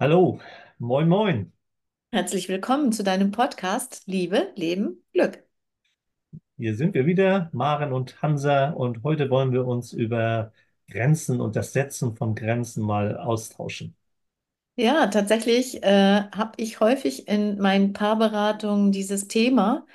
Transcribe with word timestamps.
Hallo, 0.00 0.40
moin, 0.80 1.08
moin. 1.08 1.52
Herzlich 2.12 2.48
willkommen 2.48 2.92
zu 2.92 3.02
deinem 3.02 3.32
Podcast 3.32 4.02
Liebe, 4.06 4.52
Leben, 4.54 5.02
Glück. 5.12 5.42
Hier 6.58 6.76
sind 6.76 6.94
wir 6.94 7.06
wieder, 7.06 7.50
Maren 7.52 7.92
und 7.92 8.22
Hansa, 8.22 8.70
und 8.70 9.02
heute 9.02 9.30
wollen 9.30 9.50
wir 9.52 9.66
uns 9.66 9.92
über 9.92 10.52
Grenzen 10.88 11.40
und 11.40 11.56
das 11.56 11.72
Setzen 11.72 12.14
von 12.16 12.34
Grenzen 12.36 12.84
mal 12.84 13.16
austauschen. 13.18 13.96
Ja, 14.76 15.08
tatsächlich 15.08 15.82
äh, 15.82 16.22
habe 16.32 16.52
ich 16.56 16.80
häufig 16.80 17.28
in 17.28 17.58
meinen 17.58 17.92
Paarberatungen 17.92 18.92
dieses 18.92 19.28
Thema. 19.28 19.86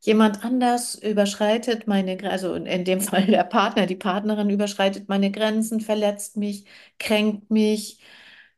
Jemand 0.00 0.44
anders 0.44 0.94
überschreitet 0.96 1.86
meine, 1.86 2.16
Gre- 2.16 2.28
also 2.30 2.54
in 2.54 2.66
in 2.66 2.84
dem 2.84 3.00
Fall 3.02 3.26
der 3.26 3.44
Partner, 3.44 3.86
die 3.86 3.96
Partnerin 3.96 4.50
überschreitet 4.50 5.08
meine 5.08 5.30
Grenzen, 5.32 5.80
verletzt 5.80 6.36
mich, 6.36 6.66
kränkt 6.98 7.50
mich. 7.50 8.00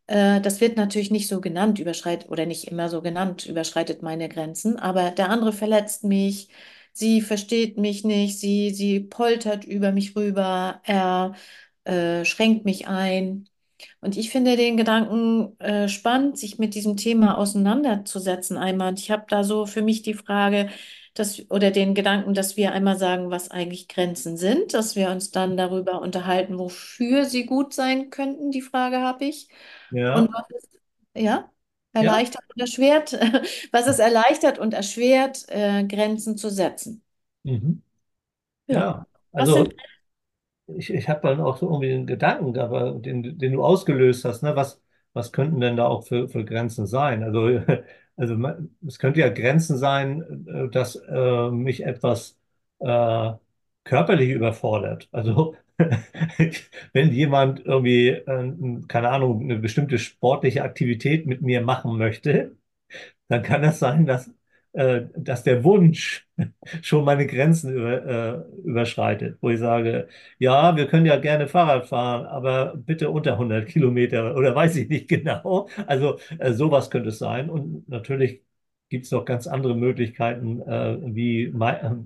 Äh, 0.09 0.40
das 0.43 0.61
wird 0.62 0.76
natürlich 0.79 1.11
nicht 1.12 1.29
so 1.29 1.40
genannt, 1.43 1.80
überschreitet 1.80 2.30
oder 2.30 2.46
nicht 2.46 2.67
immer 2.67 2.90
so 2.90 3.03
genannt, 3.03 3.46
überschreitet 3.46 4.03
meine 4.03 4.29
Grenzen, 4.31 4.79
aber 4.79 5.12
der 5.12 5.31
andere 5.31 5.53
verletzt 5.54 6.04
mich, 6.04 6.48
sie 6.93 7.22
versteht 7.22 7.79
mich 7.79 8.04
nicht, 8.04 8.39
sie, 8.40 8.71
sie 8.72 9.00
poltert 9.00 9.64
über 9.67 9.93
mich 9.93 10.17
rüber, 10.17 10.81
er 10.84 11.34
äh, 11.84 12.25
schränkt 12.26 12.67
mich 12.67 12.89
ein. 12.89 13.48
Und 14.00 14.17
ich 14.17 14.31
finde 14.31 14.57
den 14.57 14.76
Gedanken 14.76 15.58
äh, 15.61 15.89
spannend, 15.89 16.39
sich 16.39 16.59
mit 16.59 16.75
diesem 16.75 16.96
Thema 16.96 17.39
auseinanderzusetzen 17.39 18.56
einmal. 18.59 18.90
Und 18.90 19.00
ich 19.00 19.11
habe 19.11 19.25
da 19.29 19.45
so 19.45 19.67
für 19.67 19.82
mich 19.82 20.03
die 20.03 20.14
Frage, 20.14 20.70
dass, 21.14 21.43
oder 21.50 21.70
den 21.72 21.95
Gedanken, 21.95 22.34
dass 22.34 22.56
wir 22.56 22.72
einmal 22.72 22.98
sagen, 22.98 23.31
was 23.31 23.50
eigentlich 23.50 23.89
Grenzen 23.89 24.36
sind, 24.36 24.75
dass 24.75 24.96
wir 24.96 25.11
uns 25.11 25.31
dann 25.32 25.56
darüber 25.56 26.00
unterhalten, 26.03 26.59
wofür 26.59 27.25
sie 27.25 27.46
gut 27.46 27.72
sein 27.75 28.11
könnten. 28.11 28.50
Die 28.53 28.62
Frage 28.62 28.98
habe 29.00 29.25
ich. 29.26 29.48
Und 30.12 30.28
Ja, 30.30 30.32
was 30.32 30.50
ist, 30.58 30.80
ja, 31.14 31.50
ja, 31.98 32.19
erleichtert 32.19 32.42
und 32.55 32.61
erschwert, 32.61 33.12
was 33.72 33.86
es 33.86 33.98
erleichtert 33.98 34.58
und 34.58 34.75
erschwert, 34.75 35.47
äh, 35.48 35.84
Grenzen 35.86 36.36
zu 36.39 36.50
setzen. 36.50 37.03
mhm. 37.45 37.83
Ja. 38.67 38.83
Ja. 38.83 39.06
Sind 39.45 39.56
Also 39.56 39.78
ich, 40.67 40.91
ich 40.92 41.08
habe 41.08 41.22
dann 41.28 41.41
auch 41.41 41.56
so 41.58 41.67
irgendwie 41.69 41.92
einen 41.92 42.06
Gedanken, 42.06 42.58
aber 42.58 42.92
den, 42.95 43.39
den 43.39 43.53
du 43.53 43.64
ausgelöst 43.64 44.25
hast, 44.25 44.42
ne? 44.42 44.56
Was, 44.56 44.83
was 45.12 45.33
könnten 45.33 45.61
denn 45.61 45.77
da 45.77 45.86
auch 45.86 46.06
für, 46.06 46.28
für 46.28 46.45
Grenzen 46.45 46.86
sein? 46.86 47.23
Also, 47.23 47.61
also 48.17 48.36
man- 48.36 48.77
es 48.86 48.98
könnte 48.98 49.20
ja 49.20 49.28
Grenzen 49.30 49.78
sein, 49.78 50.47
äh, 50.48 50.69
dass 50.70 50.97
äh, 50.97 51.50
mich 51.50 51.84
etwas 51.84 52.39
äh, 52.80 53.33
körperlich 53.84 54.30
überfordert. 54.30 55.08
Also 55.12 55.56
wenn 56.93 57.12
jemand 57.12 57.65
irgendwie, 57.65 58.09
äh, 58.11 58.55
keine 58.89 59.11
Ahnung, 59.11 59.43
eine 59.43 59.59
bestimmte 59.59 59.98
sportliche 59.98 60.62
Aktivität 60.62 61.27
mit 61.27 61.43
mir 61.43 61.61
machen 61.62 61.97
möchte, 61.98 62.57
dann 63.29 63.43
kann 63.45 63.65
es 63.65 63.81
sein, 63.81 64.07
dass, 64.07 64.31
äh, 64.75 65.03
dass 65.17 65.45
der 65.45 65.65
Wunsch 65.65 66.29
schon 66.83 67.05
meine 67.07 67.27
Grenzen 67.29 67.75
über, 67.75 68.47
äh, 68.65 68.69
überschreitet, 68.69 69.39
wo 69.43 69.51
ich 69.51 69.61
sage, 69.61 70.09
ja, 70.39 70.77
wir 70.77 70.89
können 70.89 71.07
ja 71.07 71.19
gerne 71.19 71.48
Fahrrad 71.48 71.89
fahren, 71.89 72.27
aber 72.27 72.77
bitte 72.77 73.11
unter 73.11 73.39
100 73.39 73.69
Kilometer 73.69 74.37
oder 74.37 74.55
weiß 74.57 74.77
ich 74.77 74.91
nicht 74.91 75.09
genau. 75.11 75.69
Also 75.89 76.19
sowas 76.53 76.91
könnte 76.91 77.11
es 77.11 77.19
sein. 77.20 77.51
Und 77.51 77.89
natürlich 77.89 78.42
gibt 78.91 79.07
es 79.07 79.13
noch 79.13 79.25
ganz 79.27 79.47
andere 79.48 79.77
Möglichkeiten, 79.77 80.61
wie 81.15 81.53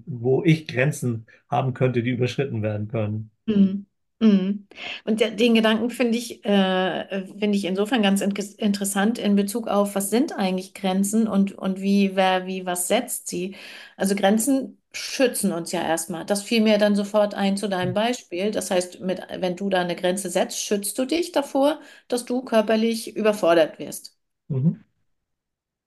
wo 0.07 0.45
ich 0.45 0.69
Grenzen 0.69 1.27
haben 1.51 1.75
könnte, 1.75 2.03
die 2.05 2.11
überschritten 2.13 2.63
werden 2.63 2.89
können. 2.89 3.32
Mhm. 3.47 3.87
Mhm. 4.21 4.69
Und 5.05 5.21
der, 5.21 5.33
den 5.33 5.55
Gedanken 5.55 5.91
finde 5.91 6.17
ich, 6.17 6.45
äh, 6.45 7.27
finde 7.27 7.57
ich 7.59 7.65
insofern 7.65 8.03
ganz 8.03 8.21
in 8.21 8.31
interessant 8.59 9.19
in 9.19 9.35
Bezug 9.35 9.67
auf, 9.67 9.95
was 9.97 10.11
sind 10.11 10.33
eigentlich 10.33 10.75
Grenzen 10.75 11.27
und, 11.27 11.53
und 11.59 11.81
wie, 11.81 12.15
wer, 12.15 12.47
wie, 12.47 12.65
was 12.65 12.87
setzt 12.87 13.27
sie? 13.29 13.57
Also 13.97 14.15
Grenzen 14.15 14.79
schützen 14.93 15.53
uns 15.53 15.73
ja 15.73 15.83
erstmal. 15.83 16.25
Das 16.25 16.43
fiel 16.45 16.61
mir 16.61 16.79
dann 16.79 16.95
sofort 16.95 17.35
ein 17.35 17.57
zu 17.57 17.69
deinem 17.69 17.95
Beispiel. 17.95 18.53
Das 18.53 18.71
heißt, 18.71 19.01
mit, 19.01 19.21
wenn 19.39 19.57
du 19.57 19.69
da 19.71 19.81
eine 19.81 19.97
Grenze 19.97 20.31
setzt, 20.31 20.61
schützt 20.61 20.97
du 20.99 21.05
dich 21.05 21.33
davor, 21.33 21.81
dass 22.09 22.25
du 22.25 22.43
körperlich 22.43 23.17
überfordert 23.17 23.79
wirst. 23.81 24.17
Mhm. 24.49 24.85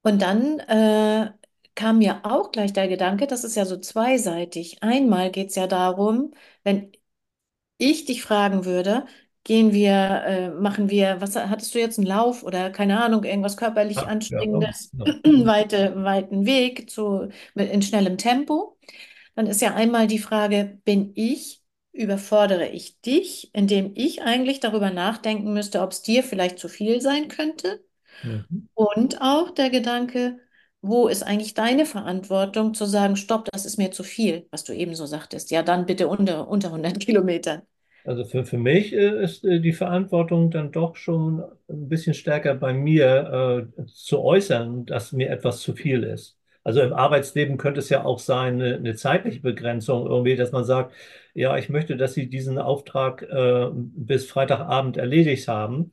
Und 0.03 0.21
dann 0.21 0.59
äh, 0.59 1.31
kam 1.75 1.97
mir 1.97 2.21
auch 2.25 2.51
gleich 2.51 2.73
der 2.73 2.87
Gedanke, 2.87 3.27
das 3.27 3.43
ist 3.43 3.55
ja 3.55 3.65
so 3.65 3.77
zweiseitig. 3.77 4.83
Einmal 4.83 5.31
geht 5.31 5.49
es 5.49 5.55
ja 5.55 5.67
darum, 5.67 6.33
wenn 6.63 6.91
ich 7.77 8.05
dich 8.05 8.23
fragen 8.23 8.65
würde, 8.65 9.05
gehen 9.43 9.73
wir, 9.73 9.91
äh, 10.25 10.49
machen 10.49 10.89
wir, 10.89 11.21
was 11.21 11.35
hattest 11.35 11.73
du 11.75 11.79
jetzt, 11.79 11.99
einen 11.99 12.07
Lauf 12.07 12.43
oder 12.43 12.71
keine 12.71 13.01
Ahnung, 13.03 13.23
irgendwas 13.23 13.57
körperlich 13.57 13.97
Ja, 13.97 14.03
ja, 14.03 14.07
Anstrengendes, 14.11 14.91
ja. 14.93 15.05
weite, 15.45 15.93
weiten 16.03 16.45
Weg 16.45 16.89
zu, 16.89 17.29
mit, 17.53 17.71
in 17.71 17.81
schnellem 17.81 18.17
Tempo? 18.17 18.77
Dann 19.35 19.47
ist 19.47 19.61
ja 19.61 19.75
einmal 19.75 20.07
die 20.07 20.19
Frage, 20.19 20.79
bin 20.85 21.11
ich, 21.15 21.63
überfordere 21.93 22.67
ich 22.69 23.01
dich, 23.01 23.51
indem 23.53 23.93
ich 23.95 24.21
eigentlich 24.23 24.59
darüber 24.61 24.91
nachdenken 24.91 25.53
müsste, 25.53 25.81
ob 25.81 25.91
es 25.91 26.01
dir 26.01 26.23
vielleicht 26.23 26.59
zu 26.59 26.69
viel 26.69 27.01
sein 27.01 27.27
könnte? 27.29 27.83
Mhm. 28.23 28.67
Und 28.73 29.21
auch 29.21 29.51
der 29.51 29.69
Gedanke, 29.69 30.39
wo 30.87 31.07
ist 31.07 31.23
eigentlich 31.23 31.53
deine 31.53 31.85
Verantwortung 31.85 32.73
zu 32.73 32.85
sagen, 32.85 33.15
stopp, 33.15 33.49
das 33.51 33.65
ist 33.65 33.77
mir 33.77 33.91
zu 33.91 34.03
viel, 34.03 34.47
was 34.51 34.63
du 34.63 34.73
eben 34.73 34.95
so 34.95 35.05
sagtest. 35.05 35.51
Ja, 35.51 35.63
dann 35.63 35.85
bitte 35.85 36.07
unter, 36.07 36.47
unter 36.47 36.69
100 36.69 36.99
Kilometern. 37.05 37.61
Also 38.03 38.23
für, 38.23 38.45
für 38.45 38.57
mich 38.57 38.93
äh, 38.93 39.23
ist 39.23 39.43
äh, 39.43 39.59
die 39.59 39.73
Verantwortung 39.73 40.51
dann 40.51 40.71
doch 40.71 40.95
schon 40.95 41.43
ein 41.67 41.89
bisschen 41.89 42.13
stärker 42.13 42.53
bei 42.55 42.71
mir 42.73 43.67
äh, 43.77 43.85
zu 43.87 44.21
äußern, 44.21 44.85
dass 44.85 45.11
mir 45.11 45.29
etwas 45.29 45.61
zu 45.61 45.73
viel 45.73 46.03
ist. 46.03 46.37
Also 46.63 46.81
im 46.81 46.93
Arbeitsleben 46.93 47.57
könnte 47.57 47.79
es 47.79 47.89
ja 47.89 48.03
auch 48.05 48.19
sein, 48.19 48.55
eine, 48.61 48.75
eine 48.75 48.95
zeitliche 48.95 49.41
Begrenzung 49.41 50.05
irgendwie, 50.07 50.35
dass 50.35 50.51
man 50.51 50.63
sagt, 50.65 50.93
ja, 51.33 51.57
ich 51.57 51.69
möchte, 51.69 51.97
dass 51.97 52.13
Sie 52.13 52.29
diesen 52.29 52.57
Auftrag 52.59 53.23
äh, 53.23 53.69
bis 53.73 54.27
Freitagabend 54.27 54.97
erledigt 54.97 55.47
haben. 55.47 55.91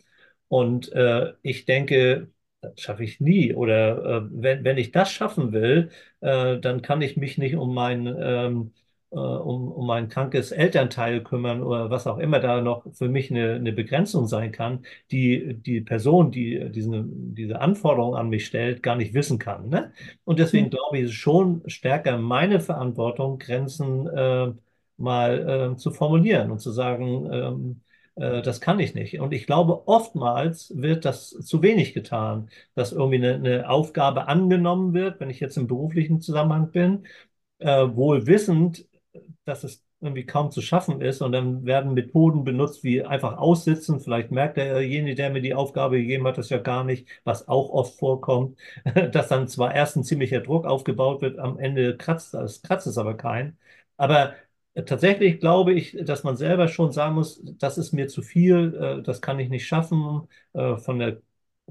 Und 0.48 0.92
äh, 0.92 1.32
ich 1.42 1.64
denke, 1.64 2.28
das 2.62 2.80
schaffe 2.80 3.04
ich 3.04 3.20
nie. 3.20 3.54
Oder 3.54 4.04
äh, 4.22 4.28
wenn, 4.30 4.64
wenn 4.64 4.78
ich 4.78 4.92
das 4.92 5.12
schaffen 5.12 5.52
will, 5.52 5.90
äh, 6.20 6.58
dann 6.60 6.82
kann 6.82 7.02
ich 7.02 7.16
mich 7.18 7.38
nicht 7.38 7.56
um 7.56 7.74
mein 7.74 8.06
ähm, 8.18 8.72
äh, 9.10 9.16
um, 9.16 9.70
um 9.72 9.86
mein 9.86 10.08
krankes 10.08 10.52
Elternteil 10.52 11.22
kümmern 11.22 11.62
oder 11.62 11.90
was 11.90 12.06
auch 12.06 12.18
immer 12.18 12.40
da 12.40 12.60
noch 12.62 12.84
für 12.94 13.08
mich 13.08 13.30
eine, 13.30 13.54
eine 13.54 13.72
Begrenzung 13.72 14.26
sein 14.26 14.52
kann, 14.52 14.84
die 15.10 15.54
die 15.54 15.80
Person, 15.82 16.30
die 16.32 16.70
diese, 16.70 17.04
diese 17.06 17.60
Anforderung 17.60 18.16
an 18.16 18.28
mich 18.30 18.46
stellt, 18.46 18.82
gar 18.82 18.96
nicht 18.96 19.14
wissen 19.14 19.38
kann. 19.38 19.68
Ne? 19.68 19.92
Und 20.24 20.38
deswegen 20.38 20.70
glaube 20.70 20.98
ich, 20.98 21.04
ist 21.04 21.12
schon 21.14 21.62
stärker 21.68 22.18
meine 22.18 22.60
Verantwortung, 22.60 23.38
Grenzen 23.38 24.06
äh, 24.08 24.52
mal 24.96 25.72
äh, 25.74 25.76
zu 25.76 25.90
formulieren 25.90 26.50
und 26.50 26.60
zu 26.60 26.70
sagen, 26.72 27.28
ähm, 27.32 27.80
äh, 27.88 27.91
das 28.16 28.60
kann 28.60 28.78
ich 28.80 28.94
nicht. 28.94 29.20
Und 29.20 29.32
ich 29.32 29.46
glaube, 29.46 29.86
oftmals 29.88 30.72
wird 30.76 31.04
das 31.04 31.30
zu 31.30 31.62
wenig 31.62 31.94
getan, 31.94 32.50
dass 32.74 32.92
irgendwie 32.92 33.16
eine, 33.16 33.34
eine 33.34 33.68
Aufgabe 33.70 34.28
angenommen 34.28 34.92
wird, 34.94 35.18
wenn 35.20 35.30
ich 35.30 35.40
jetzt 35.40 35.56
im 35.56 35.66
beruflichen 35.66 36.20
Zusammenhang 36.20 36.70
bin, 36.70 37.06
äh, 37.58 37.86
wohl 37.94 38.26
wissend, 38.26 38.86
dass 39.44 39.64
es 39.64 39.84
irgendwie 40.00 40.26
kaum 40.26 40.50
zu 40.50 40.60
schaffen 40.62 41.00
ist. 41.00 41.22
Und 41.22 41.32
dann 41.32 41.64
werden 41.66 41.94
Methoden 41.94 42.44
benutzt 42.44 42.82
wie 42.84 43.04
einfach 43.04 43.38
aussitzen. 43.38 44.00
Vielleicht 44.00 44.30
merkt 44.32 44.56
derjenige, 44.56 45.14
der 45.14 45.30
mir 45.30 45.40
die 45.42 45.54
Aufgabe 45.54 45.96
gegeben 45.98 46.26
hat, 46.26 46.38
das 46.38 46.50
ja 46.50 46.58
gar 46.58 46.84
nicht, 46.84 47.08
was 47.24 47.48
auch 47.48 47.70
oft 47.70 47.98
vorkommt, 47.98 48.58
dass 49.12 49.28
dann 49.28 49.48
zwar 49.48 49.74
erst 49.74 49.96
ein 49.96 50.04
ziemlicher 50.04 50.40
Druck 50.40 50.66
aufgebaut 50.66 51.22
wird, 51.22 51.38
am 51.38 51.58
Ende 51.58 51.96
kratzt 51.96 52.34
es, 52.34 52.62
kratzt 52.62 52.86
es 52.86 52.98
aber 52.98 53.16
kein. 53.16 53.56
Aber 53.96 54.34
tatsächlich 54.86 55.40
glaube 55.40 55.72
ich, 55.74 55.96
dass 56.04 56.24
man 56.24 56.36
selber 56.36 56.68
schon 56.68 56.92
sagen 56.92 57.14
muss, 57.16 57.40
das 57.58 57.78
ist 57.78 57.92
mir 57.92 58.08
zu 58.08 58.22
viel, 58.22 58.74
äh, 59.00 59.02
das 59.02 59.20
kann 59.20 59.38
ich 59.38 59.48
nicht 59.50 59.66
schaffen, 59.66 60.28
äh, 60.54 60.76
von 60.76 60.98
der 60.98 61.20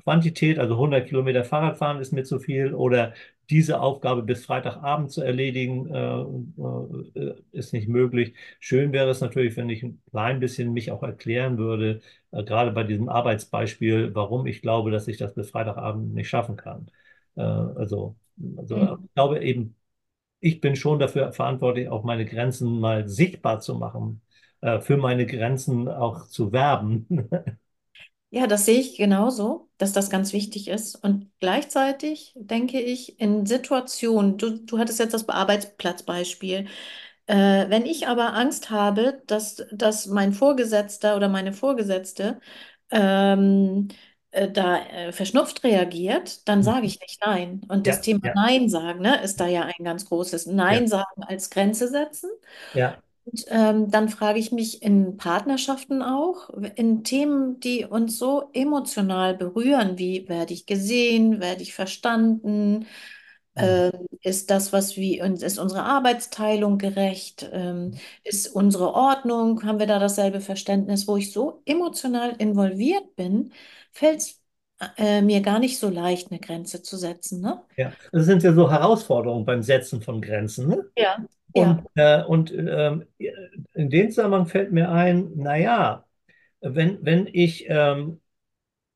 Quantität, 0.03 0.57
also 0.59 0.77
100 0.77 1.07
Kilometer 1.07 1.44
Fahrradfahren 1.44 2.00
ist 2.01 2.12
mir 2.13 2.24
zu 2.24 2.39
viel 2.39 2.74
oder 2.74 3.13
diese 3.50 3.81
Aufgabe 3.81 4.24
bis 4.24 4.45
Freitagabend 4.45 5.12
zu 5.12 5.21
erledigen, 5.21 5.88
äh, 5.94 7.33
ist 7.51 7.74
nicht 7.74 7.88
möglich. 7.88 8.33
Schön 8.59 8.92
wäre 8.94 9.09
es 9.09 9.21
natürlich, 9.21 9.57
wenn 9.57 9.69
ich 9.69 9.83
ein 9.83 10.01
klein 10.12 10.39
bisschen 10.39 10.74
mich 10.74 10.92
auch 10.92 11.03
erklären 11.03 11.57
würde, 11.57 12.01
gerade 12.31 12.71
bei 12.71 12.83
diesem 12.83 13.09
Arbeitsbeispiel, 13.09 14.13
warum 14.15 14.45
ich 14.48 14.62
glaube, 14.62 14.92
dass 14.92 15.07
ich 15.07 15.18
das 15.18 15.33
bis 15.36 15.50
Freitagabend 15.51 16.13
nicht 16.13 16.30
schaffen 16.30 16.56
kann. 16.56 16.89
Also, 17.36 18.15
also 18.56 18.83
Mhm. 18.83 19.06
ich 19.06 19.13
glaube 19.13 19.44
eben, 19.44 19.75
ich 20.41 20.61
bin 20.61 20.75
schon 20.75 20.99
dafür 20.99 21.31
verantwortlich, 21.33 21.89
auch 21.89 22.03
meine 22.03 22.25
Grenzen 22.25 22.79
mal 22.81 23.07
sichtbar 23.09 23.59
zu 23.61 23.75
machen, 23.75 24.21
äh, 24.61 24.79
für 24.81 24.97
meine 24.97 25.25
Grenzen 25.27 25.88
auch 25.89 26.27
zu 26.27 26.51
werben. 26.51 27.07
Ja, 28.33 28.47
das 28.47 28.63
sehe 28.65 28.79
ich 28.79 28.95
genauso, 28.95 29.69
dass 29.77 29.91
das 29.91 30.09
ganz 30.09 30.31
wichtig 30.31 30.69
ist. 30.69 30.95
Und 30.95 31.29
gleichzeitig 31.41 32.33
denke 32.38 32.79
ich, 32.79 33.19
in 33.19 33.45
Situationen, 33.45 34.38
du, 34.38 34.57
du 34.65 34.77
hattest 34.79 34.99
jetzt 34.99 35.13
das 35.13 35.27
Arbeitsplatzbeispiel, 35.27 36.67
äh, 37.27 37.69
wenn 37.69 37.85
ich 37.85 38.07
aber 38.07 38.33
Angst 38.33 38.69
habe, 38.69 39.21
dass, 39.27 39.63
dass 39.73 40.07
mein 40.07 40.31
Vorgesetzter 40.33 41.17
oder 41.17 41.27
meine 41.29 41.51
Vorgesetzte 41.53 42.39
ähm, 42.91 43.89
äh, 44.31 44.50
da 44.51 44.78
äh, 44.88 45.12
verschnupft 45.12 45.63
reagiert, 45.63 46.48
dann 46.48 46.63
sage 46.63 46.86
ich 46.88 47.00
nicht 47.01 47.19
nein. 47.25 47.62
Und 47.69 47.88
das 47.88 48.00
Ja, 48.00 48.01
Thema 48.01 48.22
ja, 48.22 48.36
Nein 48.36 48.69
sagen, 48.69 49.01
ne, 49.01 49.22
ist 49.24 49.39
da 49.39 49.48
ja 49.48 49.63
ein 49.63 49.83
ganz 49.86 50.06
großes 50.06 50.48
ja, 50.68 50.80
Nein 50.80 50.88
sagen 50.88 51.24
als 51.24 51.50
Grenze 51.50 51.88
setzen. 51.89 52.30
ja, 52.74 53.01
Und 53.25 53.45
ähm, 53.50 53.92
dann 53.92 54.10
frage 54.10 54.39
ich 54.39 54.51
mich 54.51 54.81
in 54.81 55.16
Partnerschaften 55.18 56.01
auch, 56.01 56.50
in 56.75 57.04
Themen, 57.04 57.60
die 57.60 57.86
uns 57.86 58.18
so 58.18 58.50
emotional 58.54 59.38
berühren, 59.38 59.98
wie 60.00 60.28
werde 60.28 60.54
ich 60.54 60.66
gesehen, 60.66 61.39
werde 61.39 61.62
ich 61.62 61.74
verstanden, 61.75 62.88
mhm, 63.56 63.81
ähm, 63.81 63.92
ist 64.22 64.50
das, 64.50 64.74
was 64.74 64.98
wir, 64.98 65.24
und 65.25 65.44
ist 65.44 65.60
unsere 65.60 65.84
Arbeitsteilung 65.84 66.77
gerecht, 66.77 67.50
ähm, 67.54 67.94
ist 68.24 68.48
unsere 68.48 68.94
Ordnung, 68.94 69.63
haben 69.66 69.80
wir 69.80 69.88
da 69.88 70.00
dasselbe 70.00 70.42
Verständnis, 70.42 71.07
wo 71.07 71.18
ich 71.18 71.31
so 71.34 71.62
emotional 71.66 72.36
involviert 72.39 73.16
bin, 73.16 73.51
fällt 73.91 74.19
es 74.21 74.41
äh, 74.97 75.21
mir 75.21 75.41
gar 75.41 75.59
nicht 75.59 75.79
so 75.79 75.89
leicht, 75.89 76.31
eine 76.31 76.39
Grenze 76.39 76.81
zu 76.83 76.97
setzen, 76.97 77.41
ne? 77.41 77.63
ja. 77.77 77.93
Das 78.11 78.25
sind 78.25 78.43
ja 78.43 78.53
so 78.53 78.69
Herausforderungen 78.71 79.45
beim 79.45 79.63
Setzen 79.63 80.01
von 80.01 80.21
Grenzen, 80.21 80.67
ne? 80.69 80.85
Ja, 80.95 81.25
Und, 81.53 81.83
ja. 81.83 81.85
äh, 81.95 82.23
und 82.23 82.51
ähm, 82.53 83.05
in 83.73 83.89
dem 83.91 84.09
Zusammenhang 84.11 84.47
fällt 84.47 84.71
mir 84.73 84.91
ein, 84.91 85.31
naja, 85.38 86.05
wenn, 86.61 87.05
wenn 87.05 87.27
ich 87.31 87.65
ähm, 87.69 88.21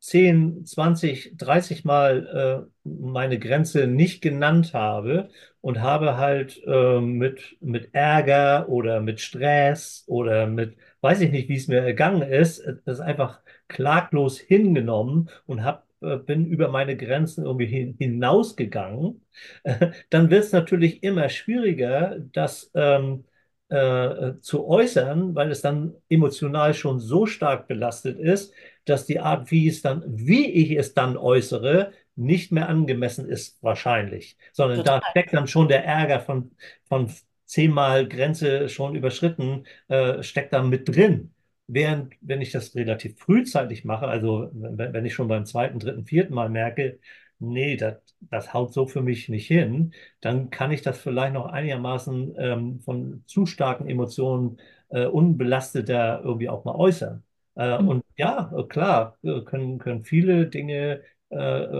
10, 0.01 0.65
20, 0.65 1.37
30 1.37 1.85
Mal 1.85 2.67
äh, 2.85 2.89
meine 2.89 3.39
Grenze 3.39 3.87
nicht 3.87 4.21
genannt 4.21 4.73
habe 4.73 5.29
und 5.61 5.81
habe 5.81 6.17
halt 6.17 6.61
äh, 6.67 7.01
mit, 7.01 7.57
mit 7.61 7.93
Ärger 7.95 8.69
oder 8.69 9.01
mit 9.01 9.21
Stress 9.21 10.05
oder 10.07 10.47
mit, 10.47 10.77
weiß 11.01 11.21
ich 11.21 11.31
nicht, 11.31 11.49
wie 11.49 11.57
es 11.57 11.67
mir 11.69 11.81
ergangen 11.81 12.23
ist, 12.23 12.59
äh, 12.61 12.75
das 12.85 12.99
einfach 13.01 13.41
klaglos 13.67 14.39
hingenommen 14.39 15.29
und 15.45 15.63
hab, 15.63 15.87
äh, 16.01 16.17
bin 16.17 16.45
über 16.45 16.69
meine 16.69 16.97
Grenzen 16.97 17.45
irgendwie 17.45 17.65
hin, 17.67 17.95
hinausgegangen, 17.97 19.21
äh, 19.63 19.91
dann 20.09 20.29
wird 20.29 20.43
es 20.45 20.51
natürlich 20.51 21.03
immer 21.03 21.29
schwieriger, 21.29 22.17
das 22.31 22.71
ähm, 22.75 23.25
äh, 23.69 24.33
zu 24.41 24.67
äußern, 24.67 25.35
weil 25.35 25.51
es 25.51 25.61
dann 25.61 25.95
emotional 26.09 26.73
schon 26.73 26.99
so 26.99 27.25
stark 27.25 27.67
belastet 27.67 28.19
ist, 28.19 28.53
dass 28.85 29.05
die 29.05 29.19
Art, 29.19 29.51
wie 29.51 29.67
es 29.67 29.81
dann, 29.81 30.03
wie 30.05 30.45
ich 30.51 30.71
es 30.71 30.93
dann 30.93 31.17
äußere, 31.17 31.91
nicht 32.15 32.51
mehr 32.51 32.69
angemessen 32.69 33.27
ist, 33.27 33.61
wahrscheinlich. 33.63 34.37
Sondern 34.53 34.83
da 34.83 34.95
Total. 34.99 35.09
steckt 35.11 35.33
dann 35.33 35.47
schon 35.47 35.67
der 35.67 35.83
Ärger 35.83 36.19
von, 36.19 36.51
von 36.87 37.11
zehnmal 37.45 38.07
Grenze 38.07 38.69
schon 38.69 38.95
überschritten, 38.95 39.65
äh, 39.87 40.23
steckt 40.23 40.53
da 40.53 40.61
mit 40.61 40.87
drin. 40.87 41.34
Während, 41.67 42.13
wenn 42.21 42.41
ich 42.41 42.51
das 42.51 42.75
relativ 42.75 43.17
frühzeitig 43.19 43.85
mache, 43.85 44.07
also 44.07 44.49
wenn, 44.53 44.93
wenn 44.93 45.05
ich 45.05 45.13
schon 45.15 45.27
beim 45.27 45.45
zweiten, 45.45 45.79
dritten, 45.79 46.05
vierten 46.05 46.33
Mal 46.35 46.49
merke, 46.49 46.99
nee, 47.39 47.75
das, 47.75 47.95
das 48.21 48.53
haut 48.53 48.73
so 48.73 48.85
für 48.87 49.01
mich 49.01 49.29
nicht 49.29 49.47
hin, 49.47 49.93
dann 50.21 50.49
kann 50.51 50.71
ich 50.71 50.81
das 50.83 50.99
vielleicht 50.99 51.33
noch 51.33 51.47
einigermaßen 51.47 52.35
ähm, 52.37 52.79
von 52.81 53.23
zu 53.27 53.45
starken 53.45 53.89
Emotionen 53.89 54.57
äh, 54.89 55.05
unbelasteter 55.05 56.21
irgendwie 56.23 56.49
auch 56.49 56.65
mal 56.65 56.75
äußern. 56.75 57.23
Äh, 57.55 57.77
Mhm. 57.77 57.87
und 57.87 58.03
ja, 58.17 58.51
äh, 58.55 58.63
klar, 58.63 59.17
äh, 59.23 59.41
können, 59.41 59.79
können 59.79 60.03
viele 60.03 60.47
Dinge 60.47 61.01
äh, 61.29 61.37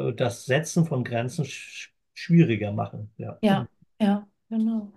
äh, 0.10 0.14
das 0.16 0.46
Setzen 0.46 0.86
von 0.86 1.04
Grenzen 1.04 1.46
sch 1.46 1.92
schwieriger 2.14 2.72
machen. 2.72 3.12
Ja. 3.18 3.42
Ja, 3.42 3.68
ja, 4.02 4.28
genau. 4.50 4.94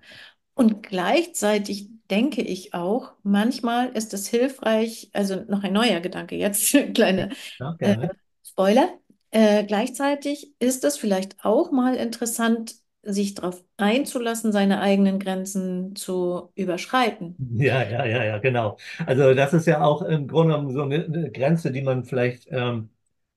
Und 0.55 0.83
gleichzeitig 0.83 1.91
denke 2.11 2.43
ich 2.43 2.75
auch, 2.75 3.13
manchmal 3.23 3.91
ist 3.91 4.15
es 4.15 4.29
hilfreich, 4.29 5.11
also 5.13 5.37
noch 5.49 5.63
ein 5.65 5.73
neuer 5.73 6.01
Gedanke 6.01 6.37
jetzt, 6.37 6.73
kleine 6.95 7.31
Ja, 7.59 7.79
äh. 7.79 7.97
Spoiler. 8.43 8.99
Äh, 9.31 9.65
gleichzeitig 9.65 10.55
ist 10.59 10.85
es 10.85 10.97
vielleicht 10.97 11.45
auch 11.45 11.71
mal 11.71 11.95
interessant, 11.97 12.77
sich 13.03 13.35
darauf 13.35 13.63
einzulassen, 13.77 14.53
seine 14.53 14.81
eigenen 14.81 15.19
Grenzen 15.19 15.95
zu 15.97 16.51
überschreiten. 16.55 17.41
Ja, 17.41 17.83
ja, 17.85 18.05
ja, 18.05 18.25
ja, 18.25 18.39
genau. 18.39 18.79
Also 19.07 19.33
das 19.33 19.53
ist 19.55 19.67
ja 19.67 19.81
auch 19.83 20.03
im 20.03 20.27
Grunde 20.27 20.55
genommen 20.55 20.73
so 20.73 20.83
eine, 20.83 21.05
eine 21.05 21.31
Grenze, 21.31 21.71
die 21.71 21.83
man 21.83 22.05
vielleicht 22.05 22.49
ähm, 22.51 22.91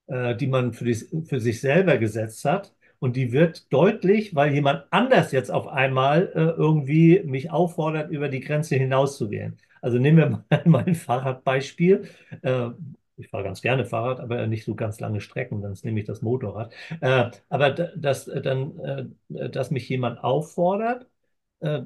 äh, 0.08 0.38
die 0.38 0.48
man 0.48 0.74
für, 0.74 0.86
die, 0.86 0.96
für 1.26 1.42
sich 1.42 1.62
selber 1.62 1.98
gesetzt 1.98 2.46
hat. 2.46 2.76
Und 3.02 3.18
die 3.18 3.34
wird 3.34 3.74
deutlich, 3.74 4.36
weil 4.36 4.54
jemand 4.54 4.86
anders 4.92 5.34
jetzt 5.34 5.52
auf 5.52 5.68
einmal 5.68 6.32
äh, 6.36 6.40
irgendwie 6.40 7.22
mich 7.26 7.52
auffordert, 7.52 8.12
über 8.12 8.30
die 8.30 8.42
Grenze 8.42 8.76
hinauszugehen. 8.78 9.58
Also 9.82 10.00
nehmen 10.00 10.18
wir 10.20 10.30
mal 10.50 10.64
mein 10.66 10.96
Fahrradbeispiel. 10.96 12.08
Äh, 12.44 12.70
ich 13.18 13.30
fahre 13.30 13.44
ganz 13.44 13.62
gerne 13.62 13.86
Fahrrad, 13.86 14.20
aber 14.20 14.48
nicht 14.48 14.66
so 14.66 14.76
ganz 14.76 15.00
lange 15.00 15.22
Strecken, 15.22 15.62
dann 15.62 15.76
nehme 15.84 16.00
ich 16.00 16.06
das 16.08 16.22
Motorrad. 16.22 16.74
Äh, 17.02 17.32
aber 17.50 17.72
da- 17.72 17.92
dass, 17.98 18.26
dann, 18.26 18.80
äh, 19.34 19.50
dass 19.50 19.72
mich 19.72 19.90
jemand 19.90 20.24
auffordert, 20.24 21.08
äh, 21.62 21.82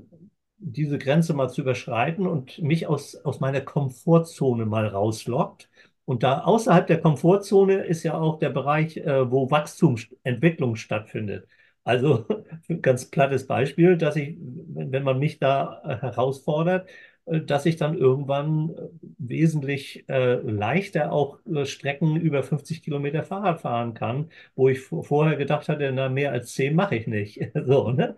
diese 0.58 0.98
Grenze 0.98 1.34
mal 1.34 1.50
zu 1.50 1.62
überschreiten 1.62 2.28
und 2.28 2.60
mich 2.62 2.88
aus, 2.88 3.16
aus 3.16 3.40
meiner 3.40 3.62
Komfortzone 3.62 4.66
mal 4.66 4.88
rauslockt 4.88 5.70
und 6.06 6.24
da 6.24 6.40
außerhalb 6.42 6.88
der 6.88 7.02
Komfortzone 7.02 7.86
ist 7.86 8.04
ja 8.04 8.16
auch 8.18 8.40
der 8.40 8.50
Bereich, 8.52 8.98
äh, 8.98 9.30
wo 9.32 9.50
Wachstum, 9.52 9.98
Entwicklung 10.24 10.76
stattfindet. 10.76 11.48
Also 11.84 12.26
ganz 12.82 13.06
plattes 13.10 13.48
Beispiel, 13.48 13.98
dass 13.98 14.16
ich, 14.16 14.38
wenn 14.40 15.04
man 15.04 15.20
mich 15.20 15.40
da 15.40 15.82
äh, 15.84 15.98
herausfordert, 16.02 16.90
äh, 17.26 17.42
dass 17.42 17.66
ich 17.66 17.76
dann 17.78 17.98
irgendwann 17.98 18.70
äh, 18.72 18.90
wesentlich 19.18 20.08
äh, 20.10 20.36
leichter 20.36 21.12
auch 21.12 21.40
Strecken 21.64 22.16
über 22.18 22.44
50 22.44 22.84
Kilometer 22.84 23.24
Fahrrad 23.24 23.62
fahren 23.62 23.94
kann, 23.94 24.30
wo 24.56 24.70
ich 24.70 24.82
vorher 24.82 25.38
gedacht 25.38 25.70
hatte, 25.70 25.92
na, 25.92 26.10
mehr 26.10 26.32
als 26.32 26.54
10 26.54 26.76
mache 26.76 26.96
ich 26.96 27.08
nicht. 27.08 27.40
So, 27.66 27.92
ne? 27.92 28.16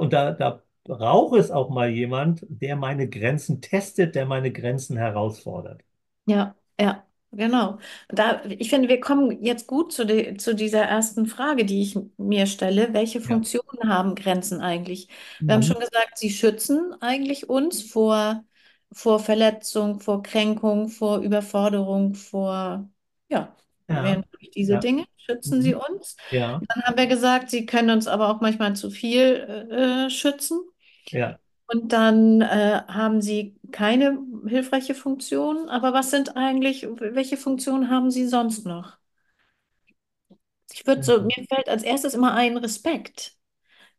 Und 0.00 0.12
da, 0.12 0.32
da 0.32 0.62
braucht 0.84 1.38
es 1.38 1.50
auch 1.50 1.70
mal 1.70 1.88
jemand, 1.88 2.44
der 2.48 2.76
meine 2.76 3.08
Grenzen 3.08 3.60
testet, 3.62 4.14
der 4.14 4.26
meine 4.26 4.52
Grenzen 4.52 4.96
herausfordert. 4.96 5.82
Ja, 6.26 6.54
ja, 6.78 7.06
genau. 7.32 7.78
Da, 8.08 8.42
ich 8.46 8.70
finde, 8.70 8.88
wir 8.88 9.00
kommen 9.00 9.42
jetzt 9.42 9.66
gut 9.66 9.92
zu, 9.92 10.06
de, 10.06 10.36
zu 10.36 10.54
dieser 10.54 10.82
ersten 10.82 11.26
Frage, 11.26 11.64
die 11.64 11.82
ich 11.82 11.98
mir 12.16 12.46
stelle. 12.46 12.92
Welche 12.94 13.20
Ja. 13.24 13.42
Funktionen 13.42 13.88
haben 13.88 14.14
Grenzen 14.14 14.60
eigentlich? 14.60 15.08
Wir 15.46 15.54
haben 15.54 15.62
Mhm. 15.62 15.62
schon 15.62 15.80
gesagt, 15.80 16.18
sie 16.18 16.30
schützen 16.30 16.94
eigentlich 17.00 17.48
uns 17.48 17.82
vor, 17.82 18.44
vor 18.92 19.18
Verletzung, 19.20 20.00
vor 20.00 20.22
Kränkung, 20.22 20.88
vor 20.88 21.18
Überforderung, 21.20 22.14
vor, 22.14 22.88
ja, 23.30 23.56
Ja, 23.88 24.22
diese 24.54 24.78
ja, 24.78 24.78
Dinge, 24.78 25.04
schützen 25.16 25.62
sie 25.62 25.74
mhm. 25.74 25.74
uns. 25.74 26.16
ja, 26.30 26.62
Dann 26.68 26.82
haben 26.84 26.96
wir 26.96 27.06
gesagt, 27.06 27.50
sie 27.50 27.66
können 27.66 27.90
uns 27.90 28.06
aber 28.06 28.28
auch 28.30 28.40
manchmal 28.40 28.74
zu 28.76 28.90
viel 28.90 29.20
äh, 30.06 30.10
schützen. 30.10 30.60
ja. 31.12 31.38
Und 31.72 31.92
dann 31.92 32.40
äh, 32.42 32.82
haben 32.88 33.22
Sie 33.22 33.56
keine 33.72 34.18
hilfreiche 34.46 34.94
Funktion. 34.94 35.68
Aber 35.68 35.92
was 35.94 36.10
sind 36.10 36.36
eigentlich, 36.36 36.86
welche 37.00 37.36
Funktion 37.36 37.90
haben 37.90 38.10
Sie 38.10 38.26
sonst 38.28 38.66
noch? 38.66 38.98
Ich 40.72 40.86
würde 40.86 41.02
so, 41.02 41.20
mir 41.22 41.46
fällt 41.48 41.68
als 41.68 41.82
erstes 41.82 42.14
immer 42.14 42.34
ein 42.34 42.56
Respekt. 42.56 43.36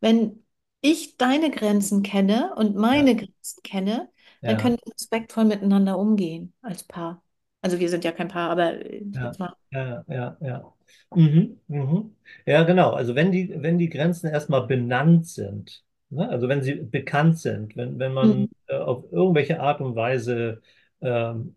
Wenn 0.00 0.44
ich 0.80 1.16
deine 1.18 1.50
Grenzen 1.50 2.02
kenne 2.02 2.54
und 2.56 2.76
Ja, 2.90 3.04
meine 3.04 3.16
Grenzen 3.16 3.62
kenne, 3.64 4.10
dann 4.44 4.56
ja, 4.56 4.58
können 4.58 4.78
wir 4.84 4.94
respektvoll 4.94 5.44
miteinander 5.46 5.98
umgehen 5.98 6.54
als 6.62 6.84
Paar. 6.84 7.22
Also 7.62 7.80
wir 7.80 7.90
sind 7.90 8.04
ja 8.04 8.12
kein 8.12 8.28
Paar, 8.28 8.50
aber 8.50 8.74
äh, 8.84 9.04
ja, 9.12 9.36
ja, 9.70 10.04
ja, 10.08 10.36
ja. 10.40 10.74
Mhm, 11.14 11.60
mhm. 11.68 12.16
Ja, 12.46 12.62
genau. 12.64 12.92
Also 12.92 13.14
wenn 13.14 13.32
die, 13.32 13.52
wenn 13.62 13.78
die 13.78 13.88
Grenzen 13.88 14.28
erstmal 14.28 14.66
benannt 14.66 15.26
sind, 15.28 15.84
ne? 16.14 16.28
Also 16.28 16.48
wenn 16.48 16.62
sie 16.62 16.74
bekannt 16.76 17.38
sind, 17.38 17.76
wenn, 17.76 17.98
wenn 17.98 18.12
man 18.14 18.44
Mhm. 18.44 18.54
äh, 18.68 18.76
auf 18.76 19.04
irgendwelche 19.12 19.60
Art 19.60 19.80
und 19.80 19.96
Weise 19.96 20.62
ähm, 21.00 21.56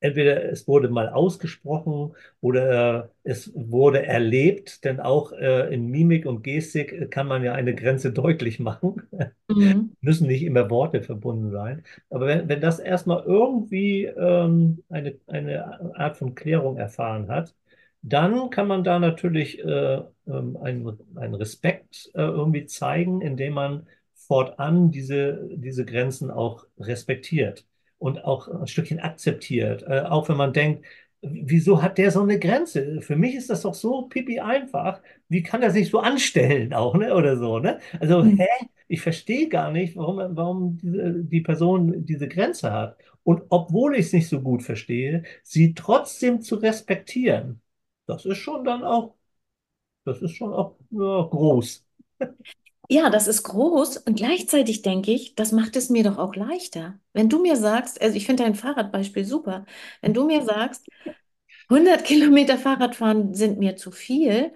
entweder 0.00 0.44
es 0.52 0.68
wurde 0.68 0.88
mal 0.90 1.08
ausgesprochen 1.10 2.14
oder 2.40 3.10
es 3.24 3.52
wurde 3.54 4.04
erlebt, 4.06 4.84
denn 4.84 5.00
auch 5.00 5.32
äh, 5.32 5.72
in 5.74 5.88
Mimik 5.90 6.26
und 6.26 6.42
Gestik 6.44 7.10
kann 7.10 7.26
man 7.28 7.44
ja 7.44 7.54
eine 7.54 7.74
Grenze 7.74 8.12
deutlich 8.14 8.60
machen. 8.60 9.02
Mhm. 9.48 9.92
müssen 10.00 10.26
nicht 10.26 10.42
immer 10.42 10.70
Worte 10.70 11.02
verbunden 11.02 11.50
sein. 11.50 11.84
Aber 12.10 12.26
wenn, 12.26 12.48
wenn 12.48 12.60
das 12.60 12.78
erstmal 12.78 13.22
irgendwie 13.24 14.04
ähm, 14.06 14.82
eine, 14.88 15.18
eine 15.26 15.96
Art 15.96 16.16
von 16.16 16.34
Klärung 16.34 16.76
erfahren 16.76 17.28
hat, 17.28 17.54
dann 18.02 18.50
kann 18.50 18.66
man 18.68 18.84
da 18.84 18.98
natürlich 18.98 19.58
äh, 19.64 20.02
ähm, 20.26 20.56
einen, 20.62 20.98
einen 21.16 21.34
Respekt 21.34 22.10
äh, 22.14 22.22
irgendwie 22.22 22.66
zeigen, 22.66 23.20
indem 23.20 23.54
man 23.54 23.86
fortan 24.14 24.90
diese, 24.90 25.48
diese 25.54 25.84
Grenzen 25.84 26.30
auch 26.30 26.66
respektiert 26.78 27.66
und 27.98 28.24
auch 28.24 28.48
ein 28.48 28.66
Stückchen 28.66 29.00
akzeptiert. 29.00 29.82
Äh, 29.84 30.02
auch 30.02 30.28
wenn 30.28 30.36
man 30.36 30.52
denkt, 30.52 30.84
wieso 31.22 31.82
hat 31.82 31.98
der 31.98 32.10
so 32.10 32.22
eine 32.22 32.38
Grenze? 32.38 33.00
Für 33.00 33.16
mich 33.16 33.34
ist 33.36 33.50
das 33.50 33.62
doch 33.62 33.74
so 33.74 34.02
pipi 34.08 34.40
einfach. 34.40 35.00
Wie 35.28 35.42
kann 35.42 35.62
er 35.62 35.70
sich 35.70 35.88
so 35.90 36.00
anstellen 36.00 36.72
auch, 36.74 36.94
ne? 36.96 37.14
Oder 37.14 37.36
so, 37.36 37.58
ne? 37.60 37.78
Also, 38.00 38.24
Mhm. 38.24 38.36
hä? 38.36 38.46
Ich 38.88 39.00
verstehe 39.00 39.48
gar 39.48 39.70
nicht, 39.72 39.96
warum, 39.96 40.36
warum 40.36 40.76
diese, 40.78 41.14
die 41.24 41.40
Person 41.40 42.04
diese 42.04 42.28
Grenze 42.28 42.72
hat. 42.72 42.98
Und 43.24 43.42
obwohl 43.48 43.94
ich 43.96 44.06
es 44.06 44.12
nicht 44.12 44.28
so 44.28 44.40
gut 44.42 44.62
verstehe, 44.62 45.22
sie 45.42 45.74
trotzdem 45.74 46.42
zu 46.42 46.56
respektieren. 46.56 47.61
Das 48.06 48.24
ist 48.26 48.38
schon 48.38 48.64
dann 48.64 48.84
auch, 48.84 49.16
das 50.04 50.22
ist 50.22 50.36
schon 50.36 50.52
auch 50.54 50.78
ja, 50.90 51.22
groß. 51.30 51.84
Ja, 52.88 53.08
das 53.08 53.26
ist 53.26 53.44
groß 53.44 53.96
und 53.98 54.16
gleichzeitig 54.16 54.82
denke 54.82 55.12
ich, 55.12 55.34
das 55.34 55.50
macht 55.52 55.76
es 55.76 55.88
mir 55.88 56.04
doch 56.04 56.18
auch 56.18 56.34
leichter. 56.34 56.98
Wenn 57.14 57.28
du 57.30 57.40
mir 57.40 57.56
sagst, 57.56 58.00
also 58.02 58.16
ich 58.16 58.26
finde 58.26 58.42
dein 58.42 58.54
Fahrradbeispiel 58.54 59.24
super, 59.24 59.64
wenn 60.02 60.12
du 60.12 60.26
mir 60.26 60.42
sagst, 60.42 60.86
100 61.70 62.04
Kilometer 62.04 62.58
Fahrradfahren 62.58 63.34
sind 63.34 63.58
mir 63.58 63.76
zu 63.76 63.90
viel, 63.92 64.52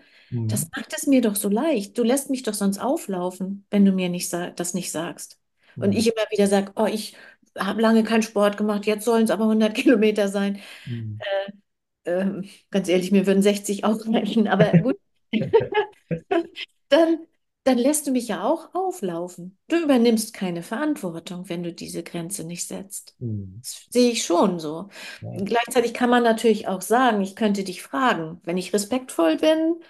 das 0.48 0.66
Mhm. 0.66 0.72
macht 0.76 0.92
es 0.96 1.06
mir 1.06 1.22
doch 1.22 1.34
so 1.36 1.48
leicht. 1.48 1.96
Du 1.98 2.02
lässt 2.04 2.28
mich 2.30 2.42
doch 2.42 2.54
sonst 2.54 2.78
auflaufen, 2.78 3.66
wenn 3.70 3.84
du 3.86 3.92
mir 3.92 4.08
nicht 4.10 4.32
das 4.32 4.74
nicht 4.74 4.92
sagst. 4.92 5.40
Und 5.78 5.92
Mhm. 5.92 5.94
ich 5.94 6.06
immer 6.08 6.26
wieder 6.30 6.46
sage, 6.46 6.72
oh, 6.76 6.86
ich 6.86 7.16
habe 7.58 7.80
lange 7.82 8.04
keinen 8.04 8.22
Sport 8.22 8.56
gemacht, 8.58 8.86
jetzt 8.86 9.04
sollen 9.04 9.24
es 9.24 9.30
aber 9.30 9.46
100 9.46 9.74
Kilometer 9.76 10.28
sein. 10.28 10.60
Mhm. 10.86 11.22
Ähm, 12.06 12.48
ganz 12.70 12.88
ehrlich, 12.88 13.12
mir 13.12 13.26
würden 13.26 13.42
60 13.42 13.84
auch 13.84 13.98
reichen, 14.06 14.48
aber 14.48 14.78
gut. 14.78 14.96
dann, 16.88 17.26
dann 17.64 17.78
lässt 17.78 18.06
du 18.06 18.10
mich 18.12 18.28
ja 18.28 18.44
auch 18.44 18.74
auflaufen. 18.74 19.58
Du 19.68 19.76
übernimmst 19.82 20.32
keine 20.34 20.62
Verantwortung, 20.62 21.48
wenn 21.48 21.62
du 21.62 21.72
diese 21.72 22.02
Grenze 22.02 22.44
nicht 22.44 22.66
setzt. 22.68 23.16
Mhm. 23.20 23.62
Das 23.62 23.86
sehe 23.90 24.10
ich 24.12 24.24
schon 24.24 24.58
so. 24.60 24.88
Ja. 25.20 25.46
Gleichzeitig 25.46 25.92
kann 25.94 26.10
man 26.10 26.22
natürlich 26.22 26.68
auch 26.68 26.82
sagen, 26.82 27.20
ich 27.22 27.34
könnte 27.36 27.64
dich 27.64 27.82
fragen, 27.82 28.40
wenn 28.44 28.56
ich 28.58 28.72
respektvoll 28.72 29.36
bin. 29.36 29.80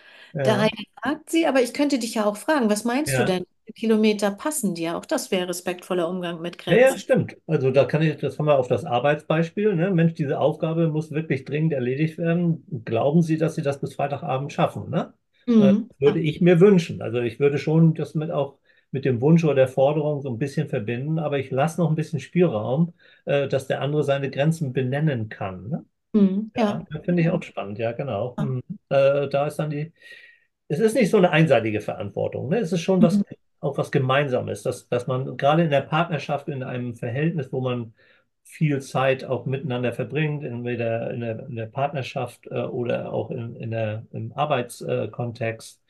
Der 0.45 0.59
Ja. 0.59 0.61
eine 0.61 0.71
sagt 1.05 1.31
sie, 1.31 1.47
aber 1.47 1.63
ich 1.63 1.75
könnte 1.75 1.99
dich 1.99 2.15
ja 2.15 2.25
auch 2.27 2.37
fragen, 2.37 2.71
was 2.71 2.85
meinst 2.85 3.19
du 3.19 3.25
Ja. 3.25 3.25
denn? 3.25 3.45
Kilometer 3.75 4.31
passen 4.33 4.75
dir? 4.75 4.97
Auch 4.97 5.07
das 5.07 5.31
wäre 5.31 5.49
respektvoller 5.49 6.09
Umgang 6.09 6.41
mit 6.43 6.59
Ja, 6.69 6.77
ja, 6.77 6.97
Grenzen. 6.97 6.99
stimmt. 6.99 7.37
Also 7.47 7.71
da 7.71 7.85
kann 7.85 8.03
ich, 8.03 8.17
das 8.17 8.39
haben 8.39 8.47
wir 8.47 8.59
auf 8.59 8.67
das 8.67 8.85
Arbeitsbeispiel, 8.85 9.75
ne? 9.77 9.91
Mensch, 9.93 10.15
diese 10.15 10.41
Aufgabe 10.41 10.89
muss 10.89 11.13
wirklich 11.13 11.45
dringend 11.45 11.73
erledigt 11.73 12.19
werden. 12.19 12.67
Glauben 12.85 13.23
Sie, 13.23 13.39
dass 13.39 13.55
Sie 13.55 13.63
das 13.63 13.81
bis 13.81 13.95
Freitagabend 13.95 14.53
schaffen, 14.53 14.91
ne? 14.91 15.15
Äh, 15.59 15.75
Mhm. 15.77 15.89
würde 16.01 16.19
ich 16.21 16.41
mir 16.41 16.59
wünschen. 16.59 17.03
Also 17.03 17.21
ich 17.21 17.39
würde 17.39 17.59
schon 17.59 17.95
das 17.95 18.15
mit 18.17 18.33
auch 18.33 18.59
mit 18.91 19.05
dem 19.05 19.21
Wunsch 19.21 19.45
oder 19.45 19.55
der 19.55 19.69
Forderung 19.69 20.23
so 20.23 20.29
ein 20.31 20.39
bisschen 20.39 20.69
verbinden, 20.69 21.19
aber 21.21 21.39
ich 21.39 21.51
lasse 21.51 21.81
noch 21.81 21.89
ein 21.91 21.95
bisschen 21.97 22.19
Spielraum, 22.21 22.95
äh, 23.27 23.47
dass 23.49 23.67
der 23.69 23.81
andere 23.81 24.03
seine 24.03 24.31
Grenzen 24.31 24.73
benennen 24.73 25.29
kann, 25.29 25.69
ne? 25.69 25.85
Mhm. 26.15 26.51
Ja, 26.57 26.81
Ja. 26.81 26.87
finde 27.05 27.23
ich 27.23 27.31
auch 27.31 27.43
spannend, 27.43 27.79
ja, 27.79 27.93
genau. 27.93 28.39
Hm. 28.41 28.63
Äh, 28.91 29.29
da 29.29 29.47
ist 29.49 29.57
dann 29.59 29.71
die, 29.71 29.93
es 30.69 30.81
ist 30.81 30.95
nicht 30.95 31.11
so 31.11 31.19
eine 31.19 31.31
einseitige 31.31 31.81
Verantwortung, 31.81 32.49
ne? 32.51 32.59
Es 32.61 32.73
ist 32.73 32.81
schon 32.83 33.03
was, 33.03 33.19
Mhm. 33.19 33.37
Auch 33.61 33.79
was 33.79 33.91
Gemeinsames, 33.91 34.63
dass, 34.63 34.89
dass 34.89 35.07
man 35.07 35.37
gerade 35.37 35.65
in 35.65 35.71
der 35.71 35.81
Partnerschaft, 35.83 36.49
in 36.49 36.63
einem 36.63 36.95
Verhältnis, 36.95 37.53
wo 37.53 37.61
man 37.61 37.95
viel 38.45 38.81
Zeit 38.81 39.25
auch 39.25 39.45
miteinander 39.47 39.93
verbringt, 39.93 40.45
entweder 40.45 41.11
in 41.13 41.21
der, 41.21 41.47
in 41.49 41.57
der 41.57 41.67
Partnerschaft 41.67 42.47
äh, 42.47 42.61
oder 42.63 43.13
auch 43.13 43.31
in, 43.31 43.57
in 43.57 43.71
der, 43.73 44.07
im 44.13 44.33
Arbeitskontext, 44.33 45.83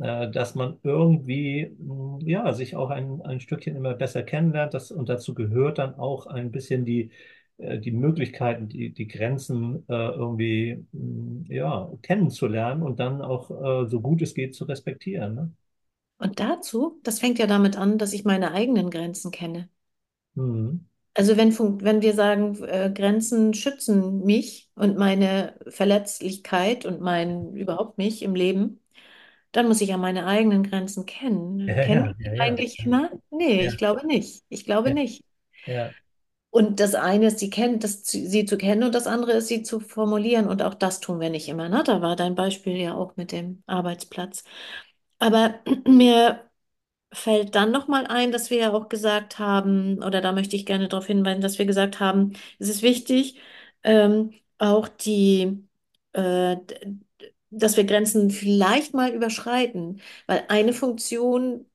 äh, 0.00 0.30
dass 0.30 0.54
man 0.54 0.78
irgendwie, 0.82 1.74
mh, 1.78 2.18
ja, 2.24 2.52
sich 2.52 2.76
auch 2.76 2.90
ein, 2.90 3.22
ein 3.22 3.40
Stückchen 3.40 3.76
immer 3.76 3.94
besser 3.94 4.22
kennenlernt. 4.22 4.74
Das, 4.74 4.90
und 4.90 5.08
dazu 5.08 5.34
gehört 5.34 5.78
dann 5.78 5.94
auch 5.98 6.26
ein 6.26 6.50
bisschen 6.50 6.84
die 6.84 7.10
äh, 7.58 7.78
die 7.78 7.92
Möglichkeiten, 7.92 8.68
die, 8.68 8.92
die 8.92 9.08
Grenzen 9.08 9.84
äh, 9.88 9.92
irgendwie 9.94 10.84
mh, 10.92 11.46
ja, 11.54 11.90
kennenzulernen 12.02 12.82
und 12.82 13.00
dann 13.00 13.22
auch 13.22 13.50
äh, 13.84 13.88
so 13.88 14.00
gut 14.00 14.22
es 14.22 14.34
geht 14.34 14.54
zu 14.54 14.64
respektieren. 14.64 15.34
Ne? 15.34 15.52
Und 16.22 16.40
dazu, 16.40 17.00
das 17.02 17.20
fängt 17.20 17.38
ja 17.38 17.46
damit 17.46 17.76
an, 17.76 17.98
dass 17.98 18.12
ich 18.14 18.24
meine 18.24 18.52
eigenen 18.52 18.90
Grenzen 18.90 19.30
kenne. 19.30 19.68
Mhm. 20.34 20.86
Also 21.14 21.36
wenn, 21.36 21.56
wenn 21.82 22.00
wir 22.02 22.14
sagen, 22.14 22.62
äh, 22.64 22.90
Grenzen 22.94 23.52
schützen 23.54 24.24
mich 24.24 24.70
und 24.74 24.96
meine 24.96 25.58
Verletzlichkeit 25.68 26.86
und 26.86 27.00
mein 27.02 27.52
überhaupt 27.54 27.98
mich 27.98 28.22
im 28.22 28.34
Leben, 28.34 28.80
dann 29.52 29.68
muss 29.68 29.80
ich 29.82 29.90
ja 29.90 29.98
meine 29.98 30.26
eigenen 30.26 30.62
Grenzen 30.64 31.06
kennen. 31.06 31.60
Ja, 31.66 31.74
Kennen 31.80 32.04
ja, 32.04 32.14
wir 32.16 32.16
ja, 32.18 32.34
ja, 32.34 32.44
eigentlich 32.44 32.84
immer? 32.86 33.10
Nee, 33.30 33.64
ja, 33.64 33.68
ich 33.68 33.78
glaube 33.78 34.06
nicht. 34.06 34.44
Ich 34.50 34.64
glaube 34.66 34.90
ja, 34.90 34.92
nicht. 34.92 35.24
ja, 35.66 35.94
Und 36.50 36.80
das 36.80 36.94
eine 36.94 37.28
ist, 37.28 37.38
sie 37.38 37.48
kennen, 37.50 37.78
das, 37.80 38.04
zu- 38.04 38.26
sie 38.28 38.44
zu 38.44 38.58
kennen 38.58 38.82
und 38.84 38.94
das 38.94 39.06
andere 39.06 39.32
ist, 39.32 39.48
sie 39.48 39.62
zu 39.62 39.80
formulieren. 39.80 40.46
Und 40.48 40.62
auch 40.62 40.74
das 40.74 41.00
tun 41.00 41.18
wir 41.20 41.30
nicht 41.30 41.48
immer. 41.48 41.68
Ne? 41.70 41.82
Da 41.84 42.02
war 42.02 42.14
dein 42.14 42.34
Beispiel 42.34 42.76
ja 42.76 42.94
auch 42.94 43.16
mit 43.16 43.32
dem 43.32 43.62
Arbeitsplatz. 43.66 44.44
Aber 45.22 45.60
mir 45.88 46.50
fällt 47.12 47.54
dann 47.56 47.72
nochmal 47.72 48.06
ein, 48.06 48.32
dass 48.32 48.50
wir 48.50 48.58
ja 48.58 48.72
auch 48.72 48.88
gesagt 48.88 49.38
haben, 49.38 50.02
oder 50.02 50.20
da 50.20 50.32
möchte 50.32 50.56
ich 50.56 50.66
gerne 50.66 50.88
darauf 50.88 51.06
hinweisen, 51.06 51.42
dass 51.42 51.58
wir 51.58 51.66
gesagt 51.66 52.00
haben, 52.00 52.34
es 52.58 52.68
ist 52.68 52.82
wichtig, 52.82 53.38
ähm, 53.84 54.34
auch 54.58 54.88
die, 54.88 55.66
äh, 56.14 56.56
dass 57.50 57.76
wir 57.76 57.84
Grenzen 57.84 58.30
vielleicht 58.30 58.94
mal 58.94 59.12
überschreiten, 59.14 60.00
weil 60.26 60.44
eine 60.48 60.72
Funktion, 60.72 61.66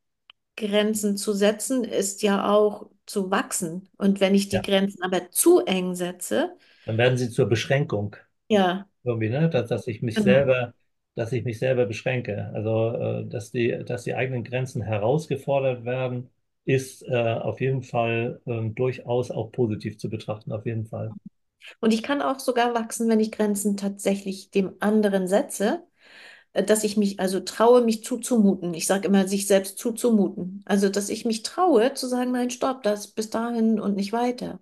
Grenzen 0.57 1.17
zu 1.17 1.33
setzen, 1.33 1.83
ist 1.83 2.23
ja 2.23 2.49
auch 2.51 2.89
zu 3.05 3.31
wachsen. 3.31 3.89
Und 3.97 4.19
wenn 4.21 4.35
ich 4.35 4.49
die 4.49 4.57
ja. 4.57 4.61
Grenzen 4.61 5.03
aber 5.03 5.31
zu 5.31 5.59
eng 5.65 5.95
setze, 5.95 6.57
Dann 6.85 6.97
werden 6.97 7.17
sie 7.17 7.29
zur 7.29 7.47
Beschränkung 7.47 8.15
ja, 8.49 8.87
irgendwie, 9.03 9.29
ne? 9.29 9.49
Dass, 9.49 9.69
dass 9.69 9.87
ich 9.87 10.01
mich 10.01 10.15
genau. 10.15 10.25
selber, 10.25 10.73
dass 11.17 11.33
ich 11.33 11.45
mich 11.45 11.59
selber 11.59 11.87
beschränke. 11.87 12.51
Also, 12.55 12.95
äh, 12.97 13.27
dass 13.29 13.51
die, 13.51 13.83
dass 13.85 14.03
die 14.05 14.15
eigenen 14.15 14.45
Grenzen 14.45 14.83
herausgefordert 14.83 15.85
werden, 15.85 16.31
ist 16.65 17.03
äh, 17.03 17.15
auf 17.15 17.61
jeden 17.61 17.83
Fall 17.83 18.41
ähm, 18.47 18.75
durchaus 18.75 19.31
auch 19.31 19.51
positiv 19.51 19.99
zu 19.99 20.09
betrachten, 20.09 20.53
auf 20.53 20.65
jeden 20.67 20.87
Fall. 20.87 21.17
Und 21.79 21.93
ich 21.93 22.03
kann 22.03 22.21
auch 22.21 22.39
sogar 22.39 22.73
wachsen, 22.73 23.09
wenn 23.09 23.19
ich 23.19 23.31
Grenzen 23.31 23.77
tatsächlich 23.77 24.51
dem 24.51 24.75
anderen 24.79 25.27
setze. 25.27 25.83
äh, 26.53 26.63
dass 26.65 26.83
ich 26.85 26.97
mich 26.97 27.19
also 27.21 27.39
traue, 27.41 27.83
mich 27.83 28.03
zuzumuten. 28.05 28.73
Ich 28.75 28.87
sage 28.87 29.07
immer, 29.09 29.27
sich 29.27 29.47
selbst 29.47 29.77
zuzumuten. 29.79 30.63
Also, 30.65 30.89
dass 30.89 31.09
ich 31.09 31.25
mich 31.25 31.43
traue, 31.43 31.93
zu 31.95 32.07
sagen, 32.07 32.31
nein, 32.33 32.51
stopp, 32.51 32.83
das 32.83 33.09
bis 33.09 33.29
dahin 33.31 33.79
und 33.79 33.95
nicht 33.95 34.13
weiter. 34.13 34.59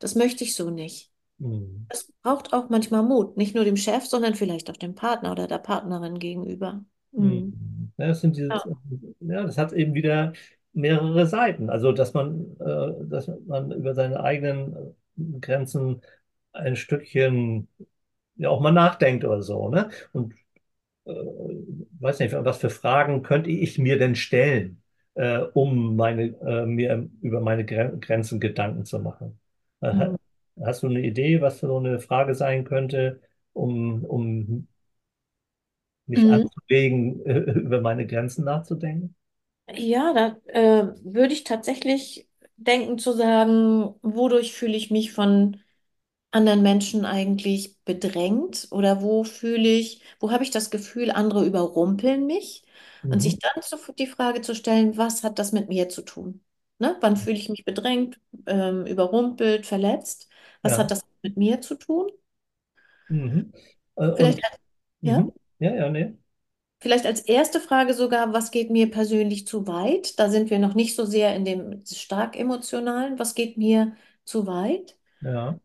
Das 0.00 0.14
möchte 0.16 0.44
ich 0.44 0.54
so 0.56 0.70
nicht. 0.70 1.07
Mhm. 1.40 1.88
Es 1.88 2.10
braucht 2.22 2.52
auch 2.54 2.68
manchmal 2.70 3.02
Mut, 3.02 3.36
nicht 3.36 3.54
nur 3.54 3.64
dem 3.64 3.76
Chef, 3.76 4.06
sondern 4.06 4.34
vielleicht 4.34 4.70
auch 4.70 4.76
dem 4.76 4.94
Partner 4.94 5.32
oder 5.32 5.46
der 5.46 5.58
Partnerin 5.58 6.18
gegenüber. 6.18 6.84
Mhm. 7.12 7.52
Mhm. 7.52 7.92
Ja, 7.96 8.08
das 8.08 8.20
sind 8.20 8.36
Ja. 8.50 8.62
dieses, 8.62 8.64
ja, 9.20 9.42
das 9.42 9.58
hat 9.58 9.72
eben 9.72 9.94
wieder 9.94 10.32
mehrere 10.72 11.26
Seiten. 11.26 11.70
Also, 11.70 11.92
dass 11.92 12.14
man, 12.14 12.56
äh, 12.60 12.92
dass 13.08 13.28
man 13.46 13.72
über 13.72 13.94
seine 13.94 14.20
eigenen 14.22 14.74
äh, 15.16 15.38
Grenzen 15.40 16.02
ein 16.52 16.76
Stückchen 16.76 17.68
ja 18.36 18.50
auch 18.50 18.60
mal 18.60 18.72
nachdenkt 18.72 19.24
oder 19.24 19.42
so, 19.42 19.68
ne? 19.70 19.90
Und 20.12 20.34
äh, 21.06 21.12
weiß 22.00 22.20
nicht, 22.20 22.34
was 22.34 22.58
für 22.58 22.70
Fragen 22.70 23.22
könnte 23.22 23.50
ich 23.50 23.78
mir 23.78 23.98
denn 23.98 24.16
stellen, 24.16 24.82
äh, 25.14 25.38
um 25.54 25.96
meine, 25.96 26.24
äh, 26.42 26.66
mir 26.66 27.08
über 27.22 27.40
meine 27.40 27.64
Gren 27.66 28.00
Grenzen 28.00 28.40
Gedanken 28.40 28.84
zu 28.86 28.98
machen? 29.00 29.40
Äh, 29.80 29.92
Mhm. 29.92 30.18
Hast 30.64 30.82
du 30.82 30.88
eine 30.88 31.00
Idee, 31.06 31.40
was 31.40 31.60
so 31.60 31.76
eine 31.78 32.00
Frage 32.00 32.34
sein 32.34 32.64
könnte, 32.64 33.20
um, 33.52 34.04
um 34.04 34.68
mich 36.06 36.28
Mhm. 36.30 36.30
anzuregen, 36.30 37.20
über 37.64 37.80
meine 37.80 38.06
Grenzen 38.06 38.44
nachzudenken? 38.44 39.14
Ja, 39.76 40.12
da 40.14 40.40
äh, 40.52 40.94
würde 41.04 41.34
ich 41.34 41.44
tatsächlich 41.44 42.28
denken 42.56 42.98
zu 42.98 43.12
sagen, 43.12 43.94
wodurch 44.02 44.52
fühle 44.54 44.76
ich 44.76 44.90
mich 44.90 45.12
von 45.12 45.60
anderen 46.32 46.62
Menschen 46.62 47.04
eigentlich 47.06 47.76
bedrängt 47.84 48.68
oder 48.72 49.02
wo 49.02 49.24
fühle 49.24 49.68
ich, 49.68 50.02
wo 50.20 50.30
habe 50.32 50.44
ich 50.44 50.50
das 50.50 50.70
Gefühl, 50.70 51.10
andere 51.12 51.46
überrumpeln 51.46 52.26
mich? 52.26 52.64
Und 53.10 53.20
Mhm. 53.20 53.22
sich 53.22 53.38
dann 53.38 53.62
so 53.62 53.78
die 53.94 54.06
Frage 54.06 54.42
zu 54.42 54.54
stellen, 54.54 54.96
was 54.98 55.22
hat 55.24 55.38
das 55.38 55.52
mit 55.52 55.68
mir 55.68 55.88
zu 55.88 56.02
tun? 56.02 56.42
Ne? 56.78 56.96
Wann 57.00 57.16
fühle 57.16 57.36
ich 57.38 57.48
mich 57.48 57.64
bedrängt, 57.64 58.20
ähm, 58.46 58.86
überrumpelt, 58.86 59.66
verletzt? 59.66 60.28
Was 60.62 60.78
hat 60.78 60.90
das 60.90 61.02
mit 61.22 61.36
mir 61.36 61.60
zu 61.60 61.74
tun? 61.76 62.10
Mhm. 63.08 63.52
Äh, 63.96 64.08
Vielleicht, 64.16 64.38
Und 64.38 64.44
ja, 65.02 65.26
mhm. 65.26 65.32
Ja, 65.58 65.74
ja, 65.74 65.90
nee. 65.90 66.18
vielleicht 66.80 67.06
als 67.06 67.20
erste 67.22 67.60
Frage 67.60 67.94
sogar, 67.94 68.32
was 68.32 68.50
geht 68.50 68.70
mir 68.70 68.90
persönlich 68.90 69.46
zu 69.46 69.66
weit? 69.66 70.18
Da 70.18 70.28
sind 70.30 70.50
wir 70.50 70.58
noch 70.58 70.74
nicht 70.74 70.94
so 70.96 71.04
sehr 71.04 71.34
in 71.36 71.44
dem 71.44 71.84
stark 71.86 72.36
emotionalen. 72.38 73.18
Was 73.18 73.34
geht 73.34 73.56
mir 73.58 73.96
zu 74.24 74.46
weit? 74.46 74.96
Ja. 75.20 75.58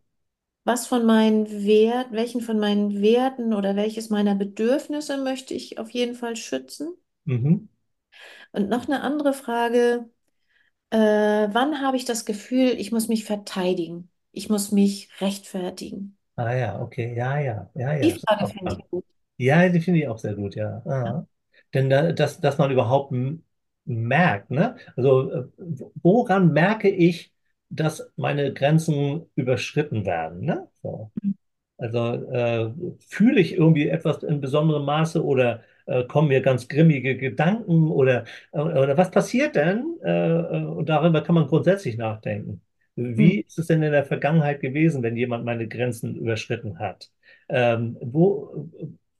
Was 0.65 0.88
von 0.88 1.05
meinen 1.05 1.50
Wert, 1.65 2.12
welchen 2.12 2.41
von 2.41 2.59
meinen 2.59 3.01
Werten 3.01 3.53
oder 3.53 3.77
welches 3.77 4.09
meiner 4.09 4.35
Bedürfnisse 4.35 5.15
möchte 5.17 5.53
ich 5.53 5.79
auf 5.79 5.89
jeden 5.91 6.15
Fall 6.15 6.35
schützen? 6.35 6.97
Mhm. 7.25 7.67
Und 8.51 8.69
noch 8.69 8.88
eine 8.88 9.01
andere 9.01 9.33
Frage, 9.33 10.09
äh, 10.91 10.97
wann 11.00 11.81
habe 11.81 11.97
ich 11.97 12.05
das 12.05 12.25
Gefühl, 12.25 12.71
ich 12.79 12.93
muss 12.93 13.09
mich 13.09 13.25
verteidigen? 13.25 14.12
Ich 14.33 14.49
muss 14.49 14.71
mich 14.73 15.09
rechtfertigen? 15.21 16.17
Ah 16.35 16.53
ja, 16.55 16.81
okay. 16.81 17.15
Ja, 17.15 17.39
ja, 17.39 17.69
ja, 17.75 17.93
ja. 17.93 18.03
Die 18.03 18.19
Frage 18.19 18.47
finde 18.47 18.73
ich 18.73 18.89
gut. 18.89 19.05
Ja, 19.37 19.69
die 19.69 19.81
finde 19.81 19.99
ich 19.99 20.07
auch 20.07 20.17
sehr 20.17 20.35
gut, 20.35 20.55
ja. 20.55 20.81
Ah. 20.85 21.25
Denn 21.73 21.89
da, 21.89 22.11
dass, 22.11 22.39
dass 22.41 22.57
man 22.57 22.71
überhaupt 22.71 23.13
merkt, 23.85 24.51
ne? 24.51 24.75
Also 24.95 25.31
äh, 25.31 25.45
woran 26.01 26.53
merke 26.53 26.89
ich, 26.89 27.33
dass 27.69 28.11
meine 28.15 28.53
Grenzen 28.53 29.25
überschritten 29.35 30.05
werden, 30.05 30.41
ne? 30.45 30.69
So. 30.81 31.11
Also 31.77 31.99
äh, 32.31 32.73
fühle 32.99 33.41
ich 33.41 33.53
irgendwie 33.53 33.89
etwas 33.89 34.23
in 34.23 34.41
besonderem 34.41 34.85
Maße 34.85 35.23
oder 35.25 35.63
äh, 35.87 36.05
kommen 36.05 36.29
mir 36.29 36.41
ganz 36.41 36.67
grimmige 36.67 37.17
Gedanken 37.17 37.91
oder, 37.91 38.25
äh, 38.53 38.59
oder 38.59 38.97
was 38.97 39.11
passiert 39.11 39.55
denn? 39.55 39.97
Äh, 40.03 40.09
äh, 40.61 40.65
und 40.65 40.89
darüber 40.89 41.21
kann 41.23 41.35
man 41.35 41.47
grundsätzlich 41.47 41.97
nachdenken. 41.97 42.61
Hm. 43.17 43.29
Wie 43.29 43.41
ist 43.41 43.57
es 43.57 43.67
denn 43.67 43.81
in 43.83 43.91
der 43.91 44.05
Vergangenheit 44.05 44.62
gewesen, 44.62 45.01
wenn 45.03 45.17
jemand 45.17 45.45
meine 45.45 45.67
Grenzen 45.67 46.15
überschritten 46.15 46.79
hat? 46.79 47.12
Ähm, 47.50 47.97
wo, 48.01 48.69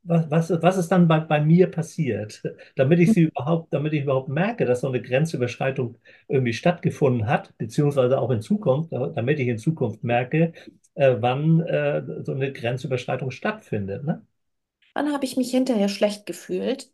was, 0.04 0.30
was, 0.30 0.62
was 0.62 0.78
ist 0.78 0.90
dann 0.92 1.08
bei, 1.08 1.20
bei 1.22 1.42
mir 1.42 1.72
passiert, 1.72 2.44
damit 2.76 3.00
ich 3.00 3.14
sie 3.14 3.24
überhaupt, 3.24 3.74
damit 3.74 3.94
ich 3.94 4.04
überhaupt 4.04 4.30
merke, 4.30 4.66
dass 4.66 4.82
so 4.82 4.88
eine 4.90 5.02
Grenzüberschreitung 5.02 5.98
irgendwie 6.28 6.54
stattgefunden 6.54 7.28
hat, 7.28 7.58
beziehungsweise 7.58 8.20
auch 8.20 8.30
in 8.32 8.42
Zukunft, 8.42 8.92
damit 8.94 9.40
ich 9.40 9.48
in 9.48 9.58
Zukunft 9.58 10.04
merke, 10.04 10.54
äh, 10.96 11.16
wann 11.20 11.62
äh, 11.62 12.04
so 12.24 12.34
eine 12.34 12.52
Grenzüberschreitung 12.54 13.32
stattfindet, 13.32 14.04
ne? 14.04 14.24
Wann 14.94 15.12
habe 15.12 15.26
ich 15.26 15.38
mich 15.38 15.52
hinterher 15.52 15.90
schlecht 15.90 16.26
gefühlt, 16.26 16.92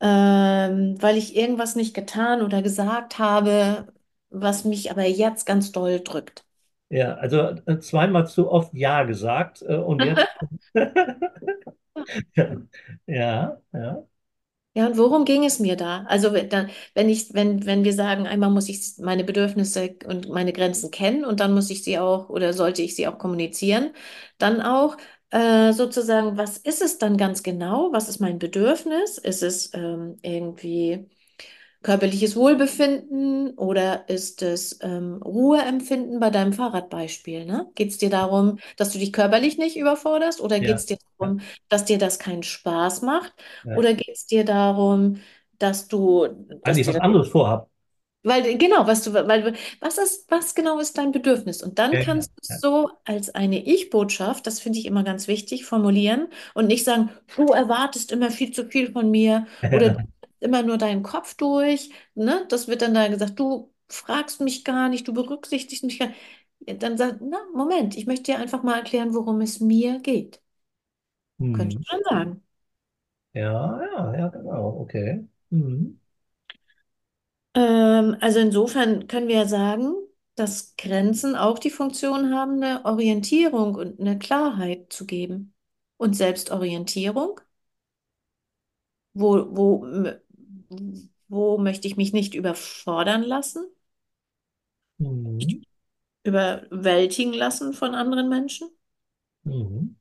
ähm, 0.00 0.96
weil 1.02 1.16
ich 1.16 1.36
irgendwas 1.36 1.76
nicht 1.76 1.94
getan 1.94 2.42
oder 2.42 2.62
gesagt 2.62 3.18
habe, 3.18 3.92
was 4.30 4.64
mich 4.64 4.90
aber 4.90 5.04
jetzt 5.06 5.46
ganz 5.46 5.72
doll 5.72 6.00
drückt? 6.00 6.44
Ja, 6.90 7.14
also 7.16 7.38
äh, 7.66 7.78
zweimal 7.80 8.26
zu 8.26 8.50
oft 8.50 8.72
Ja 8.74 9.02
gesagt 9.04 9.62
äh, 9.62 9.76
und 9.76 10.02
jetzt. 10.02 10.26
Ja, 13.06 13.60
ja. 13.72 14.08
Ja, 14.74 14.86
und 14.86 14.96
worum 14.96 15.24
ging 15.24 15.44
es 15.44 15.58
mir 15.58 15.74
da? 15.76 16.04
Also 16.04 16.32
wenn, 16.32 16.48
dann, 16.50 16.70
wenn 16.94 17.08
ich, 17.08 17.34
wenn, 17.34 17.66
wenn 17.66 17.82
wir 17.84 17.92
sagen, 17.92 18.26
einmal 18.28 18.50
muss 18.50 18.68
ich 18.68 18.96
meine 18.98 19.24
Bedürfnisse 19.24 19.96
und 20.06 20.28
meine 20.28 20.52
Grenzen 20.52 20.90
kennen 20.92 21.24
und 21.24 21.40
dann 21.40 21.52
muss 21.52 21.68
ich 21.70 21.82
sie 21.82 21.98
auch 21.98 22.28
oder 22.28 22.52
sollte 22.52 22.82
ich 22.82 22.94
sie 22.94 23.08
auch 23.08 23.18
kommunizieren, 23.18 23.90
dann 24.38 24.60
auch 24.62 24.96
äh, 25.30 25.72
sozusagen, 25.72 26.36
was 26.36 26.58
ist 26.58 26.80
es 26.80 26.98
dann 26.98 27.16
ganz 27.16 27.42
genau? 27.42 27.90
Was 27.92 28.08
ist 28.08 28.20
mein 28.20 28.38
Bedürfnis? 28.38 29.18
Ist 29.18 29.42
es 29.42 29.74
ähm, 29.74 30.16
irgendwie 30.22 31.08
körperliches 31.82 32.36
Wohlbefinden 32.36 33.50
oder 33.56 34.08
ist 34.08 34.42
es 34.42 34.78
ähm, 34.82 35.22
Ruheempfinden 35.22 36.20
bei 36.20 36.30
deinem 36.30 36.52
Fahrradbeispiel, 36.52 37.44
ne? 37.46 37.70
Geht 37.74 37.90
es 37.90 37.98
dir 37.98 38.10
darum, 38.10 38.58
dass 38.76 38.90
du 38.92 38.98
dich 38.98 39.12
körperlich 39.12 39.58
nicht 39.58 39.76
überforderst 39.76 40.40
oder 40.40 40.60
geht 40.60 40.76
Ja, 40.76 40.78
es 40.78 40.86
dir 40.86 40.98
darum, 41.18 41.40
dass 41.68 41.84
dir 41.84 41.98
das 41.98 42.18
keinen 42.18 42.42
Spaß 42.42 43.02
macht 43.02 43.32
ja. 43.62 43.74
oder 43.74 43.94
geht 43.94 44.08
es 44.16 44.26
dir 44.26 44.44
darum, 44.44 45.20
dass 45.58 45.88
du, 45.88 46.26
dass 46.64 46.80
Eigentlich 46.80 46.86
dir 46.86 46.94
was 46.94 46.96
anderes 46.96 47.28
vorhab. 47.30 47.68
weil, 48.22 48.58
genau, 48.58 48.86
was 48.86 49.02
du, 49.04 49.14
weil, 49.14 49.42
du- 49.42 49.58
was 49.80 49.96
ist, 49.98 50.30
was 50.30 50.54
genau 50.54 50.78
ist 50.80 50.98
dein 50.98 51.12
Bedürfnis? 51.12 51.62
Und 51.62 51.78
dann 51.78 51.98
Ja, 51.98 52.00
kannst 52.00 52.30
du 52.32 52.40
es 52.42 52.60
so 52.60 52.90
als 53.04 53.30
eine 53.34 53.64
Ich-Botschaft, 53.64 54.46
das 54.46 54.60
finde 54.60 54.78
ich 54.78 54.86
immer 54.86 55.04
ganz 55.04 55.28
wichtig, 55.28 55.64
formulieren 55.64 56.28
und 56.54 56.66
nicht 56.66 56.84
sagen, 56.84 57.10
du 57.36 57.52
erwartest 57.52 58.12
immer 58.12 58.30
viel 58.30 58.52
zu 58.52 58.66
viel 58.68 58.92
von 58.92 59.10
mir 59.10 59.46
oder 59.70 59.90
du 59.90 59.98
immer 60.40 60.62
nur 60.62 60.78
deinen 60.78 61.02
Kopf 61.02 61.34
durch, 61.34 61.90
ne? 62.14 62.46
Das 62.48 62.68
wird 62.68 62.82
dann 62.82 62.94
da 62.94 63.08
gesagt, 63.08 63.38
du 63.38 63.72
fragst 63.88 64.40
mich 64.40 64.64
gar 64.64 64.88
nicht, 64.88 65.06
du 65.08 65.12
berücksichtigst 65.14 65.84
mich 65.84 65.98
gar 65.98 66.08
nicht. 66.08 66.82
Dann 66.82 66.98
sag, 66.98 67.20
na, 67.20 67.38
Moment, 67.54 67.96
ich 67.96 68.06
möchte 68.06 68.24
dir 68.32 68.38
einfach 68.38 68.62
mal 68.62 68.76
erklären, 68.78 69.14
worum 69.14 69.40
es 69.40 69.60
mir 69.60 70.00
geht. 70.00 70.40
Könnte 71.52 71.76
Hm. 71.76 71.80
ich 71.80 71.86
schon 71.88 72.00
sagen. 72.08 72.42
Ja, 73.34 73.80
ja, 73.82 74.14
ja, 74.18 74.28
genau, 74.28 74.80
okay. 74.82 75.26
Hm. 75.50 75.98
Ähm, 77.54 78.16
also 78.20 78.38
insofern 78.40 79.06
können 79.08 79.28
wir 79.28 79.36
ja 79.36 79.46
sagen, 79.46 79.92
dass 80.34 80.76
Grenzen 80.76 81.34
auch 81.36 81.58
die 81.58 81.70
Funktion 81.70 82.34
haben, 82.34 82.62
eine 82.62 82.84
Orientierung 82.84 83.74
und 83.74 84.00
eine 84.00 84.18
Klarheit 84.18 84.92
zu 84.92 85.06
geben. 85.06 85.54
Und 85.96 86.14
Selbstorientierung, 86.14 87.40
wo, 89.14 89.44
wo, 89.56 89.84
wo 91.28 91.58
möchte 91.58 91.86
ich 91.88 91.96
mich 91.96 92.12
nicht 92.12 92.34
überfordern 92.34 93.22
lassen, 93.22 93.66
Hm. 95.00 95.62
überwältigen 96.24 97.32
lassen 97.32 97.72
von 97.72 97.94
anderen 97.96 98.28
Menschen? 98.28 98.70
Hm. 99.44 99.96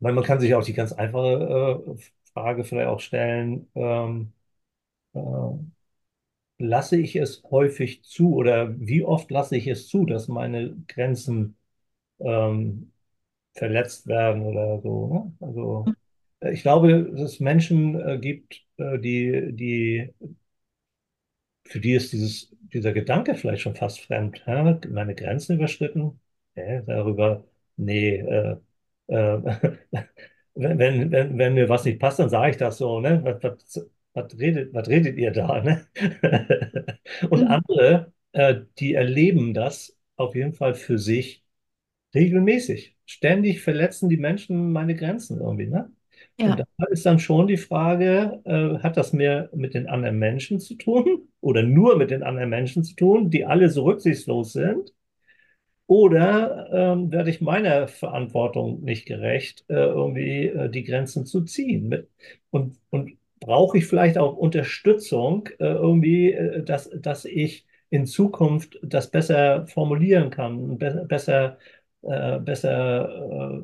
Weil 0.00 0.12
man 0.12 0.24
kann 0.24 0.40
sich 0.40 0.54
auch 0.54 0.64
die 0.64 0.74
ganz 0.74 0.92
einfache 0.92 1.84
äh, 1.98 2.02
Frage 2.32 2.64
vielleicht 2.64 2.88
auch 2.88 3.00
stellen, 3.00 3.68
ähm, 3.74 4.32
äh, 5.14 5.20
lasse 6.58 6.96
ich 7.00 7.16
es 7.16 7.42
häufig 7.50 8.02
zu 8.04 8.34
oder 8.34 8.78
wie 8.80 9.04
oft 9.04 9.30
lasse 9.30 9.56
ich 9.56 9.66
es 9.66 9.88
zu, 9.88 10.04
dass 10.06 10.28
meine 10.28 10.76
Grenzen 10.88 11.56
ähm, 12.20 12.92
verletzt 13.54 14.06
werden 14.08 14.44
oder 14.44 14.80
so. 14.82 15.08
Ne? 15.40 15.46
Also 15.48 15.94
äh, 15.94 16.07
ich 16.42 16.62
glaube, 16.62 17.10
dass 17.12 17.20
es 17.34 17.40
Menschen 17.40 18.00
äh, 18.00 18.18
gibt, 18.18 18.62
äh, 18.78 18.98
die, 18.98 19.50
die, 19.54 20.14
für 21.66 21.80
die 21.80 21.92
ist 21.94 22.12
dieses, 22.12 22.54
dieser 22.72 22.92
Gedanke 22.92 23.34
vielleicht 23.34 23.62
schon 23.62 23.74
fast 23.76 24.00
fremd. 24.00 24.42
Hä? 24.46 24.78
Meine 24.90 25.14
Grenzen 25.14 25.56
überschritten? 25.56 26.20
Hä? 26.54 26.82
Darüber, 26.86 27.44
nee, 27.76 28.16
äh, 28.16 28.56
äh, 29.08 29.42
wenn, 30.54 30.78
wenn, 30.78 31.10
wenn, 31.12 31.38
wenn 31.38 31.54
mir 31.54 31.68
was 31.68 31.84
nicht 31.84 32.00
passt, 32.00 32.18
dann 32.18 32.30
sage 32.30 32.50
ich 32.52 32.56
das 32.56 32.78
so, 32.78 33.00
ne? 33.00 33.22
Was, 33.24 33.42
was, 33.42 33.90
was 34.14 34.38
redet, 34.38 34.74
was 34.74 34.88
redet 34.88 35.16
ihr 35.18 35.30
da, 35.32 35.60
ne? 35.62 35.86
Und 37.30 37.42
Mhm. 37.42 37.48
andere, 37.48 38.12
äh, 38.32 38.56
die 38.78 38.94
erleben 38.94 39.54
das 39.54 39.96
auf 40.16 40.34
jeden 40.34 40.52
Fall 40.54 40.74
für 40.74 40.98
sich 40.98 41.44
Regelmäßig. 42.14 42.96
Ständig 43.06 43.60
verletzen 43.62 44.08
die 44.08 44.16
Menschen 44.18 44.72
meine 44.72 44.96
Grenzen 44.96 45.40
irgendwie, 45.40 45.66
ne? 45.66 45.92
Und 46.44 46.58
da 46.60 46.64
Ja, 46.64 46.88
ist 46.90 47.04
dann 47.06 47.18
schon 47.18 47.46
die 47.48 47.56
Frage, 47.56 48.40
äh, 48.44 48.78
hat 48.82 48.96
das 48.96 49.12
mehr 49.12 49.50
mit 49.54 49.74
den 49.74 49.88
anderen 49.88 50.18
Menschen 50.18 50.60
zu 50.60 50.74
tun 50.76 51.28
oder 51.40 51.62
nur 51.62 51.96
mit 51.96 52.10
den 52.10 52.22
anderen 52.22 52.50
Menschen 52.50 52.84
zu 52.84 52.94
tun, 52.96 53.30
die 53.30 53.44
alle 53.44 53.68
so 53.70 53.84
rücksichtslos 53.84 54.52
sind? 54.52 54.94
Oder 55.86 56.68
ähm, 56.72 57.10
werde 57.12 57.30
ich 57.30 57.40
meiner 57.40 57.88
Verantwortung 57.88 58.82
nicht 58.84 59.06
gerecht, 59.06 59.64
äh, 59.68 59.74
irgendwie 59.74 60.46
äh, 60.48 60.68
die 60.70 60.84
Grenzen 60.84 61.24
zu 61.26 61.44
ziehen? 61.44 61.88
Mit, 61.88 62.10
und, 62.50 62.78
und 62.90 63.12
brauche 63.40 63.78
ich 63.78 63.86
vielleicht 63.86 64.18
auch 64.18 64.36
Unterstützung, 64.36 65.46
äh, 65.58 65.64
irgendwie, 65.66 66.32
äh, 66.32 66.62
dass, 66.62 66.90
dass 66.90 67.24
ich 67.24 67.66
in 67.90 68.04
Zukunft 68.06 68.78
das 68.82 69.10
besser 69.10 69.66
formulieren 69.66 70.28
kann, 70.30 70.76
be 70.78 71.06
besser, 71.08 71.58
äh, 72.02 72.38
besser, 72.38 73.62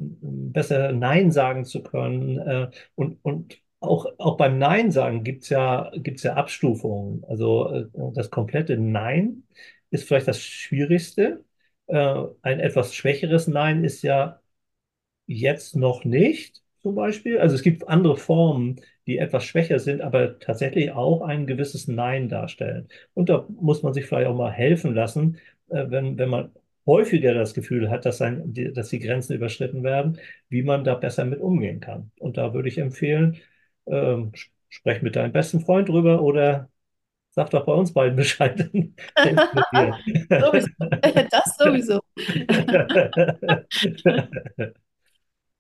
besser 0.55 0.93
Nein 0.93 1.31
sagen 1.33 1.65
zu 1.67 1.83
können. 1.83 2.39
Äh, 2.39 2.71
und, 2.95 3.19
und 3.25 3.59
auch, 3.81 4.07
auch 4.19 4.37
beim 4.39 4.59
Nein 4.59 4.91
sagen 4.91 5.25
gibt 5.25 5.45
es 5.45 5.51
ja, 5.51 5.91
gibt's 5.97 6.23
ja 6.23 6.35
Abstufungen. 6.35 7.25
Also 7.29 7.71
äh, 7.71 7.87
das 8.15 8.31
komplette 8.31 8.79
Nein 8.79 9.45
ist 9.91 10.05
vielleicht 10.09 10.29
das 10.29 10.41
Schwierigste. 10.41 11.45
Äh, 11.87 12.25
ein 12.43 12.61
etwas 12.61 12.95
schwächeres 12.95 13.47
Nein 13.49 13.85
ist 13.85 14.03
ja 14.03 14.41
jetzt 15.27 15.77
noch 15.77 16.05
nicht, 16.05 16.63
zum 16.83 16.95
Beispiel. 16.95 17.39
Also 17.39 17.55
es 17.55 17.63
gibt 17.63 17.89
andere 17.89 18.17
Formen, 18.17 18.81
die 19.07 19.19
etwas 19.19 19.45
schwächer 19.45 19.79
sind, 19.79 20.01
aber 20.01 20.39
tatsächlich 20.39 20.93
auch 20.93 21.23
ein 21.23 21.47
gewisses 21.47 21.89
Nein 21.89 22.29
darstellen. 22.29 22.89
Und 23.15 23.29
da 23.29 23.47
muss 23.49 23.83
man 23.83 23.93
sich 23.95 24.07
vielleicht 24.07 24.29
auch 24.29 24.37
mal 24.37 24.53
helfen 24.53 24.95
lassen, 24.95 25.39
äh, 25.69 25.87
wenn, 25.91 26.19
wenn 26.19 26.29
man 26.29 26.53
häufiger 26.87 27.35
das 27.35 27.55
Gefühl 27.55 27.91
hat, 27.91 28.05
dass, 28.07 28.21
ein, 28.23 28.53
die, 28.53 28.73
dass 28.73 28.89
die 28.91 28.99
Grenzen 29.01 29.35
überschritten 29.35 29.83
werden, 29.83 30.19
wie 30.49 30.63
man 30.63 30.85
da 30.85 30.95
besser 30.95 31.25
mit 31.25 31.41
umgehen 31.41 31.81
kann. 31.81 32.11
Und 32.19 32.37
da 32.37 32.55
würde 32.55 32.69
ich 32.69 32.79
empfehlen, 32.79 33.39
ähm, 33.87 34.33
sprech 34.69 35.03
mit 35.03 35.17
deinem 35.17 35.33
besten 35.33 35.61
Freund 35.61 35.89
drüber 35.89 36.23
oder 36.23 36.71
sag 37.31 37.51
doch 37.51 37.67
bei 37.67 37.73
uns 37.75 37.93
beiden 37.95 38.17
Bescheid. 38.17 38.71
Das 41.31 41.57
sowieso. 41.59 42.01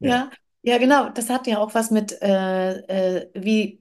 Ja. 0.00 0.30
Ja, 0.66 0.78
genau. 0.78 1.10
Das 1.10 1.28
hat 1.28 1.46
ja 1.46 1.58
auch 1.58 1.74
was 1.74 1.90
mit 1.90 2.22
äh, 2.22 3.18
äh, 3.20 3.30
wie 3.34 3.80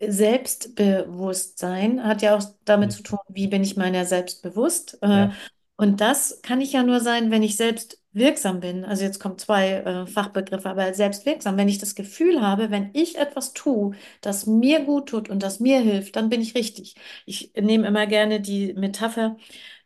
Selbstbewusstsein 0.00 2.02
hat 2.02 2.22
ja 2.22 2.34
auch 2.36 2.42
damit 2.64 2.92
zu 2.92 3.02
tun, 3.02 3.18
wie 3.28 3.46
bin 3.46 3.62
ich 3.62 3.76
meiner 3.76 4.06
selbst 4.06 4.42
bewusst. 4.42 4.96
Äh, 5.02 5.06
Ja. 5.06 5.32
Und 5.76 6.00
das 6.00 6.40
kann 6.42 6.60
ich 6.60 6.72
ja 6.72 6.82
nur 6.84 7.00
sein, 7.00 7.30
wenn 7.30 7.42
ich 7.42 7.56
selbst 7.56 8.00
wirksam 8.12 8.60
bin. 8.60 8.84
Also 8.84 9.02
jetzt 9.04 9.18
kommen 9.18 9.38
zwei 9.38 9.70
äh, 9.72 10.06
Fachbegriffe, 10.06 10.70
aber 10.70 10.94
selbst 10.94 11.26
wirksam. 11.26 11.56
Wenn 11.56 11.68
ich 11.68 11.78
das 11.78 11.94
Gefühl 11.96 12.40
habe, 12.42 12.70
wenn 12.70 12.90
ich 12.94 13.16
etwas 13.18 13.52
tue, 13.54 13.96
das 14.20 14.46
mir 14.46 14.84
gut 14.84 15.08
tut 15.08 15.28
und 15.30 15.42
das 15.42 15.58
mir 15.60 15.80
hilft, 15.80 16.14
dann 16.16 16.28
bin 16.30 16.40
ich 16.40 16.54
richtig. 16.54 16.94
Ich 17.26 17.52
nehme 17.60 17.86
immer 17.88 18.06
gerne 18.06 18.40
die 18.40 18.72
Metapher, 18.74 19.36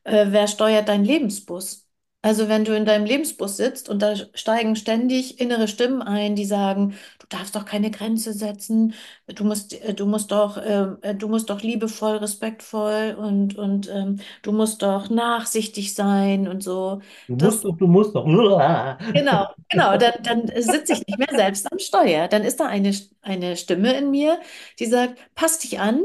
äh, 0.05 0.27
wer 0.31 0.49
steuert 0.49 0.89
deinen 0.89 1.05
Lebensbus? 1.07 1.88
Also 2.21 2.49
wenn 2.49 2.65
du 2.65 2.75
in 2.77 2.85
deinem 2.85 3.05
Lebensbus 3.07 3.57
sitzt 3.57 3.89
und 3.89 4.03
da 4.03 4.15
steigen 4.35 4.75
ständig 4.75 5.39
innere 5.41 5.69
Stimmen 5.69 6.03
ein, 6.03 6.35
die 6.35 6.45
sagen, 6.45 6.95
du 7.21 7.27
darfst 7.29 7.55
doch 7.55 7.65
keine 7.65 7.93
Grenze 7.93 8.33
setzen, 8.33 8.95
du 9.29 9.45
musst, 9.45 9.73
äh, 9.83 9.95
du 9.95 10.05
musst 10.05 10.33
doch, 10.33 10.57
äh, 10.57 10.89
äh, 11.03 11.15
du 11.15 11.29
musst 11.29 11.49
doch 11.49 11.63
liebevoll, 11.63 12.17
respektvoll 12.17 13.17
und, 13.19 13.57
und 13.57 13.89
ähm, 13.89 14.19
du 14.43 14.51
musst 14.53 14.83
doch 14.83 15.11
nachsichtig 15.11 15.95
sein 15.95 16.49
und 16.49 16.63
so. 16.63 17.01
Du 17.29 17.37
musst 17.37 17.63
Das, 17.63 17.63
doch, 17.65 17.77
du 17.77 17.87
musst 17.87 18.15
doch. 18.17 18.25
genau, 19.13 19.47
genau, 19.69 19.97
dann, 19.97 20.13
dann 20.23 20.47
sitze 20.63 20.93
ich 20.95 21.07
nicht 21.07 21.19
mehr 21.19 21.29
selbst 21.35 21.71
am 21.73 21.79
Steuer. 21.79 22.29
Dann 22.29 22.43
ist 22.45 22.61
da 22.61 22.67
eine, 22.67 22.93
eine 23.23 23.57
Stimme 23.57 23.97
in 23.97 24.11
mir, 24.11 24.41
die 24.79 24.87
sagt, 24.87 25.19
passt 25.35 25.65
dich 25.65 25.81
an, 25.81 26.03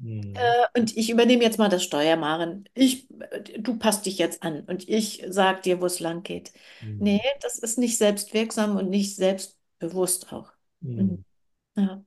Hm, 0.00 0.56
äh, 0.74 0.80
Und 0.80 0.96
ich 0.96 1.10
übernehme 1.10 1.42
jetzt 1.42 1.58
mal 1.58 1.68
das 1.68 1.84
Steuer, 1.84 2.16
Maren. 2.16 2.68
Ich, 2.74 3.08
du 3.58 3.78
passt 3.78 4.06
dich 4.06 4.18
jetzt 4.18 4.42
an 4.42 4.60
und 4.66 4.88
ich 4.88 5.24
sag 5.28 5.62
dir, 5.62 5.80
wo 5.80 5.86
es 5.86 6.00
lang 6.00 6.22
geht. 6.22 6.52
Nee, 6.98 7.18
hm, 7.18 7.22
das 7.42 7.58
ist 7.58 7.78
nicht 7.78 7.98
selbstwirksam 7.98 8.76
und 8.76 8.90
nicht 8.90 9.16
selbstbewusst 9.16 10.32
auch. 10.32 10.52
Mhm. 10.80 11.16
hm. 11.16 11.24
Ja. 11.76 12.04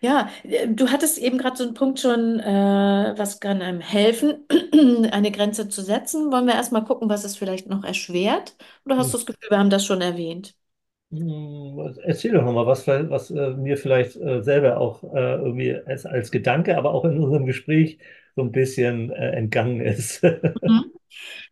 Ja, 0.00 0.30
äh, 0.44 0.68
du 0.68 0.90
hattest 0.90 1.18
eben 1.18 1.38
gerade 1.38 1.56
so 1.56 1.64
einen 1.64 1.74
Punkt 1.74 2.00
schon, 2.00 2.40
äh, 2.40 3.14
was 3.16 3.40
kann 3.40 3.62
einem 3.62 3.80
helfen, 3.80 4.46
eine 5.12 5.32
Grenze 5.32 5.68
zu 5.68 5.82
setzen. 5.82 6.32
Wollen 6.32 6.46
wir 6.46 6.54
erstmal 6.54 6.84
gucken, 6.84 7.08
was 7.10 7.24
es 7.24 7.36
vielleicht 7.36 7.68
noch 7.68 7.84
erschwert? 7.84 8.56
Oder 8.86 8.96
hast 8.98 9.12
Hm. 9.12 9.14
du 9.14 9.18
das 9.18 9.26
Gefühl, 9.26 9.50
wir 9.50 9.58
haben 9.58 9.70
das 9.70 9.86
schon 9.86 10.00
erwähnt? 10.02 10.56
Hm, 11.16 11.94
Erzähl 12.02 12.32
doch 12.32 12.42
nochmal, 12.44 12.66
was, 12.66 12.86
was 12.86 13.30
äh, 13.30 13.50
mir 13.50 13.76
vielleicht 13.76 14.16
äh, 14.16 14.42
selber 14.42 14.78
auch 14.78 15.02
äh, 15.04 15.34
irgendwie 15.36 15.74
als, 15.86 16.06
als 16.06 16.30
Gedanke, 16.30 16.76
aber 16.78 16.92
auch 16.92 17.04
in 17.04 17.18
unserem 17.22 17.46
Gespräch 17.46 17.98
so 18.36 18.42
ein 18.42 18.52
bisschen 18.52 19.10
entgangen 19.12 19.80
ist. 19.80 20.22
Mhm. 20.66 20.92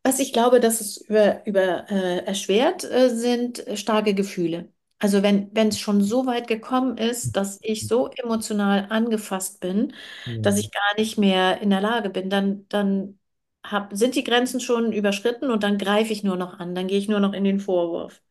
Was 0.04 0.20
ich 0.20 0.32
glaube, 0.32 0.60
dass 0.60 0.80
es 0.80 0.98
über, 0.98 1.46
über 1.46 1.62
erschwert 1.90 2.82
sind 2.82 3.64
starke 3.74 4.14
Gefühle. 4.14 4.72
Also 5.00 5.22
wenn 5.22 5.54
wenn 5.54 5.68
es 5.68 5.80
schon 5.80 6.02
so 6.02 6.26
weit 6.26 6.48
gekommen 6.48 6.98
ist, 6.98 7.36
dass 7.36 7.58
ich 7.62 7.88
so 7.88 8.08
emotional 8.16 8.86
angefasst 8.90 9.60
bin, 9.60 9.94
dass 10.42 10.58
Hm. 10.58 10.60
ich 10.60 10.70
gar 10.72 10.94
nicht 10.98 11.18
mehr 11.18 11.60
in 11.62 11.70
der 11.70 11.80
Lage 11.82 12.10
bin, 12.10 12.30
dann, 12.30 12.66
dann 12.68 13.18
hab, 13.64 13.92
sind 13.96 14.14
die 14.16 14.24
Grenzen 14.24 14.60
schon 14.60 14.92
überschritten 14.92 15.50
und 15.50 15.62
dann 15.64 15.78
greife 15.78 16.12
ich 16.12 16.24
nur 16.24 16.36
noch 16.36 16.58
an, 16.60 16.74
dann 16.74 16.88
gehe 16.88 16.98
ich 16.98 17.08
nur 17.08 17.20
noch 17.20 17.32
in 17.34 17.44
den 17.44 17.60
Vorwurf. 17.60 18.22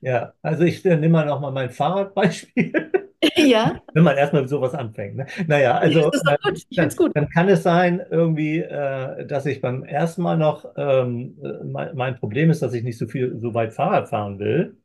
Ja, 0.00 0.34
also 0.42 0.64
ich 0.64 0.84
äh, 0.84 0.96
nehme 0.96 1.10
mal 1.14 1.26
nochmal 1.26 1.52
mein 1.52 1.70
Fahrradbeispiel. 1.70 2.92
Ja, 3.36 3.82
Wenn 3.94 4.04
man 4.04 4.16
erstmal 4.16 4.42
mit 4.42 4.50
sowas 4.50 4.74
anfängt. 4.74 5.16
Ne? 5.16 5.26
Naja, 5.48 5.78
ja, 5.78 5.78
also 5.78 6.10
das 6.10 6.22
ist 6.22 6.26
äh, 6.26 6.36
gut. 6.42 6.66
Ich 6.68 6.76
dann, 6.76 6.90
gut. 6.96 7.12
dann 7.14 7.28
kann 7.30 7.48
es 7.48 7.62
sein, 7.64 8.00
irgendwie, 8.10 8.58
äh, 8.60 9.26
dass 9.26 9.46
ich 9.46 9.60
beim 9.60 9.84
ersten 9.84 10.22
Mal 10.22 10.36
noch, 10.36 10.66
ähm, 10.76 11.38
äh, 11.42 11.64
mein, 11.64 11.96
mein 11.96 12.16
Problem 12.18 12.50
ist, 12.50 12.62
dass 12.62 12.74
ich 12.74 12.84
nicht 12.84 12.98
so 12.98 13.08
viel, 13.08 13.38
so 13.40 13.54
weit 13.54 13.72
Fahrrad 13.74 14.08
fahren 14.08 14.38
will. 14.38 14.76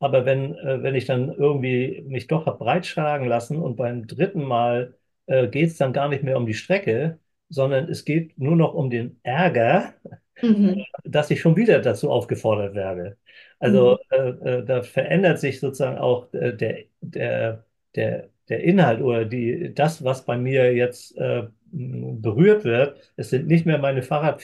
Aber 0.00 0.26
wenn, 0.26 0.54
äh, 0.56 0.82
wenn 0.82 0.94
ich 0.96 1.06
dann 1.06 1.30
irgendwie 1.32 2.02
mich 2.08 2.26
doch 2.26 2.46
hab 2.46 2.58
breitschlagen 2.58 3.28
lassen 3.28 3.56
und 3.58 3.76
beim 3.76 4.06
dritten 4.06 4.44
Mal 4.44 4.96
äh, 5.26 5.48
geht 5.48 5.68
es 5.70 5.76
dann 5.78 5.92
gar 5.92 6.08
nicht 6.08 6.24
mehr 6.24 6.36
um 6.38 6.46
die 6.46 6.54
Strecke, 6.54 7.18
sondern 7.48 7.88
es 7.88 8.04
geht 8.04 8.38
nur 8.38 8.56
noch 8.56 8.74
um 8.74 8.90
den 8.90 9.20
Ärger, 9.22 9.94
Mhm. 10.42 10.84
dass 11.04 11.30
ich 11.30 11.40
schon 11.40 11.56
wieder 11.56 11.80
dazu 11.80 12.10
aufgefordert 12.10 12.74
werde. 12.74 13.16
Mhm. 13.64 13.66
Also 13.66 13.98
äh, 14.10 14.28
äh, 14.60 14.64
da 14.64 14.82
verändert 14.82 15.38
sich 15.40 15.60
sozusagen 15.60 15.98
auch 15.98 16.32
äh, 16.34 16.52
der, 16.56 16.84
der, 17.00 17.64
der, 17.94 18.28
der 18.48 18.62
Inhalt 18.64 19.00
oder 19.02 19.24
die, 19.24 19.72
das, 19.74 20.04
was 20.04 20.24
bei 20.26 20.36
mir 20.38 20.74
jetzt 20.74 21.16
äh, 21.16 21.48
berührt 21.72 22.64
wird. 22.64 23.12
Es 23.16 23.30
sind 23.30 23.46
nicht 23.48 23.66
mehr 23.66 23.78
meine 23.78 24.02
Fahrrad, 24.02 24.42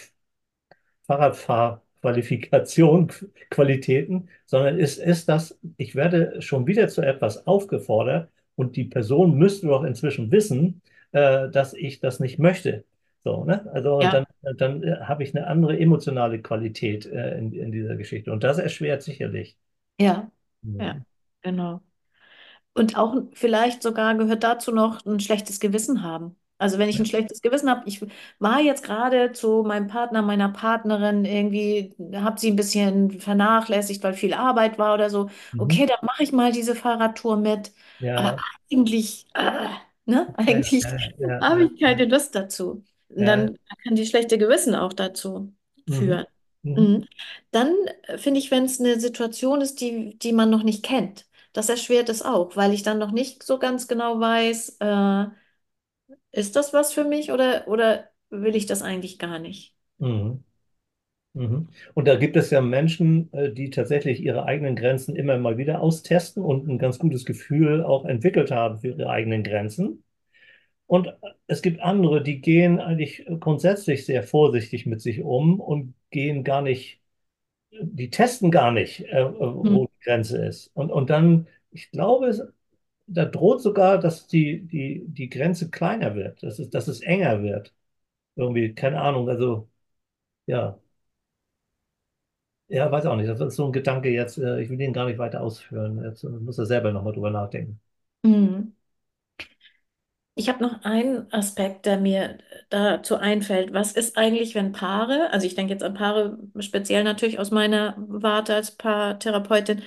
Fahrradfahrqualifikation, 1.06 3.10
Qualitäten, 3.50 4.28
sondern 4.46 4.78
es 4.80 4.98
ist 4.98 5.28
das, 5.28 5.58
ich 5.76 5.94
werde 5.94 6.40
schon 6.42 6.66
wieder 6.66 6.88
zu 6.88 7.02
etwas 7.02 7.46
aufgefordert 7.46 8.30
und 8.54 8.76
die 8.76 8.84
Person 8.84 9.36
müsste 9.38 9.66
doch 9.68 9.84
inzwischen 9.84 10.30
wissen, 10.30 10.82
äh, 11.12 11.48
dass 11.50 11.74
ich 11.74 12.00
das 12.00 12.20
nicht 12.20 12.38
möchte. 12.38 12.84
So, 13.24 13.44
ne? 13.44 13.68
Also 13.72 13.96
und 13.96 14.12
dann, 14.12 14.14
Ja, 14.16 14.26
dann 14.56 14.82
äh, 14.82 14.96
habe 15.02 15.22
ich 15.22 15.34
eine 15.36 15.46
andere 15.46 15.78
emotionale 15.78 16.40
Qualität 16.42 17.06
äh, 17.06 17.38
in, 17.38 17.52
in 17.52 17.72
dieser 17.72 17.96
Geschichte. 17.96 18.32
Und 18.32 18.44
das 18.44 18.58
erschwert 18.58 19.02
sicherlich. 19.02 19.56
ja, 19.98 20.30
ja, 20.78 20.94
Mhm. 20.94 21.04
genau. 21.42 21.82
Und 22.74 22.96
auch 22.98 23.16
vielleicht 23.34 23.82
sogar 23.82 24.14
gehört 24.16 24.44
dazu 24.44 24.72
noch 24.72 25.04
ein 25.06 25.20
schlechtes 25.20 25.60
Gewissen 25.60 26.02
haben. 26.02 26.36
Also 26.58 26.78
wenn 26.78 26.88
ich 26.88 26.98
ein 27.00 27.06
schlechtes 27.06 27.42
Gewissen 27.42 27.70
habe, 27.70 27.88
ich 27.88 28.00
war 28.38 28.60
jetzt 28.60 28.84
gerade 28.84 29.32
zu 29.32 29.64
meinem 29.64 29.88
Partner, 29.88 30.22
meiner 30.22 30.50
Partnerin 30.50 31.24
irgendwie, 31.24 31.94
habe 32.16 32.40
sie 32.40 32.50
ein 32.50 32.56
bisschen 32.56 33.20
vernachlässigt, 33.20 34.02
weil 34.04 34.14
viel 34.14 34.34
Arbeit 34.34 34.78
war 34.78 34.94
oder 34.94 35.10
so. 35.10 35.30
Mhm. 35.52 35.58
Okay, 35.58 35.86
dann 35.86 35.98
mache 36.02 36.22
ich 36.24 36.32
mal 36.32 36.52
diese 36.52 36.74
Fahrradtour 36.76 37.36
mit. 37.38 37.72
Aber 38.14 38.32
Ja, 38.32 38.44
eigentlich, 38.70 39.26
äh, 39.34 39.68
ne, 40.06 40.34
ja, 40.46 40.46
eigentlich 40.46 40.84
ja, 40.84 41.12
ja, 41.18 41.28
habe 41.40 41.64
ja, 41.64 41.66
ich 41.66 41.80
keine 41.80 42.06
Lust 42.06 42.34
dazu. 42.36 42.84
Und 43.18 43.26
dann 43.26 43.58
kann 43.84 43.94
die 43.94 44.06
schlechte 44.06 44.38
Gewissen 44.38 44.74
auch 44.74 44.92
dazu 44.92 45.54
Mhm. 45.86 45.86
führen. 45.88 46.26
Mhm. 46.64 46.72
Mhm. 46.74 47.06
Dann 47.50 47.74
äh, 48.04 48.18
finde 48.18 48.40
ich, 48.40 48.50
wenn 48.50 48.64
es 48.64 48.80
eine 48.80 48.98
Situation 49.00 49.60
ist, 49.60 49.80
die, 49.80 50.18
die 50.18 50.32
man 50.32 50.50
noch 50.50 50.62
nicht 50.62 50.84
kennt. 50.84 51.26
Das 51.52 51.68
erschwert 51.68 52.08
es 52.08 52.22
auch, 52.22 52.56
weil 52.56 52.72
ich 52.72 52.82
dann 52.82 52.98
noch 52.98 53.10
nicht 53.12 53.42
so 53.42 53.58
ganz 53.58 53.88
genau 53.88 54.18
weiß, 54.20 54.76
äh, 54.80 55.26
ist 56.32 56.56
das 56.56 56.72
was 56.72 56.92
für 56.92 57.04
mich 57.04 57.30
oder, 57.32 57.68
oder 57.68 58.10
will 58.30 58.56
ich 58.56 58.66
das 58.66 58.82
eigentlich 58.82 59.18
gar 59.18 59.38
nicht? 59.38 59.74
Mhm. 59.98 60.44
Mhm. 61.34 61.68
Und 61.94 62.08
da 62.08 62.16
gibt 62.16 62.36
es 62.36 62.50
ja 62.50 62.60
Menschen, 62.60 63.32
äh, 63.32 63.52
die 63.52 63.70
tatsächlich 63.70 64.20
ihre 64.22 64.44
eigenen 64.46 64.76
Grenzen 64.76 65.16
immer 65.16 65.38
mal 65.38 65.58
wieder 65.58 65.80
austesten 65.80 66.42
und 66.44 66.68
ein 66.68 66.78
ganz 66.78 66.98
gutes 66.98 67.24
Gefühl 67.26 67.84
auch 67.84 68.04
entwickelt 68.06 68.50
haben 68.50 68.80
für 68.80 68.88
ihre 68.88 69.10
eigenen 69.10 69.44
Grenzen. 69.44 70.04
Und 70.92 71.08
es 71.46 71.62
gibt 71.62 71.80
andere, 71.80 72.22
die 72.22 72.40
gehen 72.42 72.78
eigentlich 72.80 73.24
grundsätzlich 73.40 74.04
sehr 74.06 74.22
vorsichtig 74.22 74.84
mit 74.86 75.00
sich 75.00 75.22
um 75.22 75.58
und 75.60 75.94
gehen 76.10 76.44
gar 76.44 76.60
nicht, 76.62 77.00
die 77.72 78.10
testen 78.10 78.50
gar 78.52 78.72
nicht, 78.72 79.00
äh, 79.02 79.22
äh, 79.22 79.30
Hm. 79.64 79.74
wo 79.74 79.86
die 79.86 80.04
Grenze 80.04 80.44
ist. 80.46 80.68
Und, 80.74 80.90
und 80.92 81.10
dann, 81.10 81.48
ich 81.70 81.90
glaube, 81.92 82.28
es- 82.28 82.42
da 83.08 83.24
droht 83.26 83.62
sogar, 83.62 83.98
dass 84.00 84.26
die, 84.28 84.62
die, 84.66 85.04
die 85.08 85.30
Grenze 85.30 85.70
kleiner 85.70 86.14
wird, 86.16 86.42
dass 86.42 86.58
es, 86.60 86.70
dass 86.70 86.88
es 86.88 87.00
enger 87.02 87.42
wird. 87.42 87.74
Irgendwie, 88.36 88.74
keine 88.74 89.00
Ahnung, 89.02 89.28
also 89.30 89.68
ja. 90.46 90.80
Ja, 92.68 92.90
weiß 92.90 93.06
auch 93.06 93.14
nicht. 93.16 93.28
Das 93.28 93.40
ist 93.40 93.54
so 93.56 93.66
ein 93.66 93.72
Gedanke 93.72 94.08
jetzt. 94.10 94.38
äh, 94.38 94.60
Ich 94.62 94.68
will 94.70 94.78
den 94.78 94.92
gar 94.92 95.06
nicht 95.06 95.18
weiter 95.18 95.40
ausführen. 95.42 96.02
Jetzt 96.02 96.24
muss 96.24 96.58
er 96.58 96.66
selber 96.66 96.90
nochmal 96.92 97.12
drüber 97.12 97.30
nachdenken. 97.30 97.80
Hm. 98.24 98.72
Ich 100.34 100.48
habe 100.48 100.62
noch 100.62 100.82
einen 100.84 101.30
Aspekt, 101.32 101.84
der 101.84 101.98
mir 101.98 102.38
dazu 102.70 103.16
einfällt. 103.16 103.74
Was 103.74 103.92
ist 103.92 104.16
eigentlich, 104.16 104.54
wenn 104.54 104.72
Paare, 104.72 105.30
also 105.30 105.46
ich 105.46 105.54
denke 105.54 105.72
jetzt 105.74 105.82
an 105.82 105.92
Paare, 105.94 106.38
speziell 106.60 107.04
natürlich 107.04 107.38
aus 107.38 107.50
meiner 107.50 107.94
Warte 107.98 108.54
als 108.54 108.70
Paartherapeutin, 108.76 109.82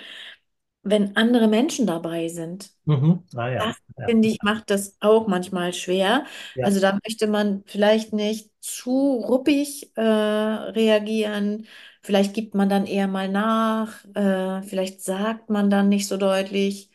wenn 0.84 1.17
andere 1.17 1.47
Menschen 1.47 1.88
dabei 1.88 2.29
sind? 2.29 2.71
Mhm. 2.86 3.23
Ah 3.36 3.49
ja. 3.49 3.65
Das, 3.65 3.75
Ja. 3.97 4.10
finde 4.10 4.27
ich, 4.29 4.39
macht 4.43 4.69
das 4.71 4.97
auch 5.01 5.27
manchmal 5.27 5.73
schwer. 5.73 6.25
Ja. 6.55 6.65
Also 6.65 6.79
da 6.81 6.99
möchte 7.05 7.27
man 7.27 7.63
vielleicht 7.67 8.13
nicht 8.13 8.51
zu 8.62 8.91
ruppig 9.27 9.91
äh, 9.97 10.01
reagieren. 10.01 11.67
Vielleicht 12.01 12.34
gibt 12.36 12.55
man 12.55 12.69
dann 12.69 12.86
eher 12.88 13.08
mal 13.08 13.29
nach. 13.29 14.05
Äh, 14.15 14.63
vielleicht 14.63 15.01
sagt 15.01 15.49
man 15.49 15.69
dann 15.69 15.89
nicht 15.89 16.08
so 16.08 16.17
deutlich. 16.17 16.89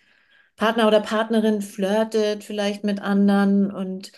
Partner 0.60 0.86
oder 0.88 1.00
Partnerin 1.00 1.62
flirtet 1.62 2.44
vielleicht 2.44 2.84
mit 2.84 3.00
anderen 3.02 3.70
und 3.72 4.12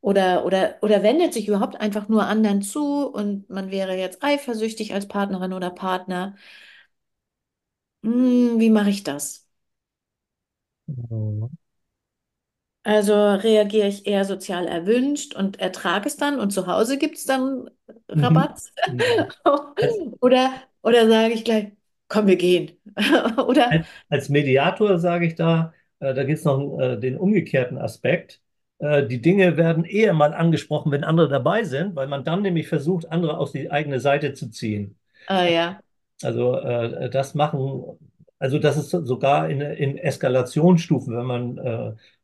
oder, 0.00 0.44
oder, 0.46 0.76
oder 0.82 1.02
wendet 1.02 1.34
sich 1.34 1.48
überhaupt 1.48 1.80
einfach 1.80 2.08
nur 2.08 2.26
anderen 2.26 2.62
zu 2.62 3.06
und 3.08 3.50
man 3.50 3.70
wäre 3.72 3.96
jetzt 3.96 4.22
eifersüchtig 4.22 4.94
als 4.94 5.08
Partnerin 5.08 5.52
oder 5.52 5.70
Partner. 5.70 6.36
Hm, 8.02 8.58
wie 8.60 8.70
mache 8.70 8.90
ich 8.90 9.04
das? 9.04 9.46
Mhm. 10.86 11.48
Also 12.84 13.12
reagiere 13.34 13.88
ich 13.88 14.06
eher 14.06 14.24
sozial 14.24 14.66
erwünscht 14.66 15.34
und 15.34 15.60
ertrage 15.60 16.06
es 16.08 16.16
dann 16.16 16.40
und 16.40 16.52
zu 16.52 16.66
Hause 16.66 16.96
gibt 16.98 17.16
es 17.18 17.24
dann 17.24 17.68
Mhm. 18.14 18.22
Rabatt? 18.22 18.58
Mhm. 18.86 19.32
Als, 19.80 20.02
Oder, 20.20 20.52
oder 20.82 21.08
sage 21.08 21.34
ich 21.34 21.44
gleich, 21.44 21.72
komm, 22.08 22.26
wir 22.26 22.36
gehen. 22.36 22.78
Oder, 23.46 23.80
als 24.08 24.28
Mediator 24.28 24.98
sage 24.98 25.26
ich 25.26 25.34
da, 25.34 25.72
äh, 26.00 26.14
da 26.14 26.24
gibt 26.24 26.38
es 26.38 26.44
noch 26.44 26.78
äh, 26.80 26.96
den 26.98 27.16
umgekehrten 27.18 27.78
Aspekt. 27.78 28.40
Äh, 28.78 29.06
die 29.06 29.20
Dinge 29.22 29.56
werden 29.56 29.84
eher 29.84 30.12
mal 30.14 30.34
angesprochen, 30.34 30.92
wenn 30.92 31.04
andere 31.04 31.28
dabei 31.28 31.64
sind, 31.64 31.96
weil 31.96 32.08
man 32.08 32.24
dann 32.24 32.42
nämlich 32.42 32.68
versucht, 32.68 33.10
andere 33.10 33.38
auf 33.38 33.52
die 33.52 33.70
eigene 33.70 34.00
Seite 34.00 34.34
zu 34.34 34.50
ziehen. 34.50 34.96
ah 35.26 35.44
ja, 35.46 35.82
Also 36.22 36.54
äh, 36.56 37.10
das 37.10 37.34
machen, 37.34 37.98
also 38.38 38.58
das 38.58 38.76
ist 38.76 38.90
sogar 38.90 39.48
in, 39.50 39.60
in 39.60 39.98
Eskalationsstufen, 39.98 41.16
wenn 41.16 41.26
man 41.26 41.58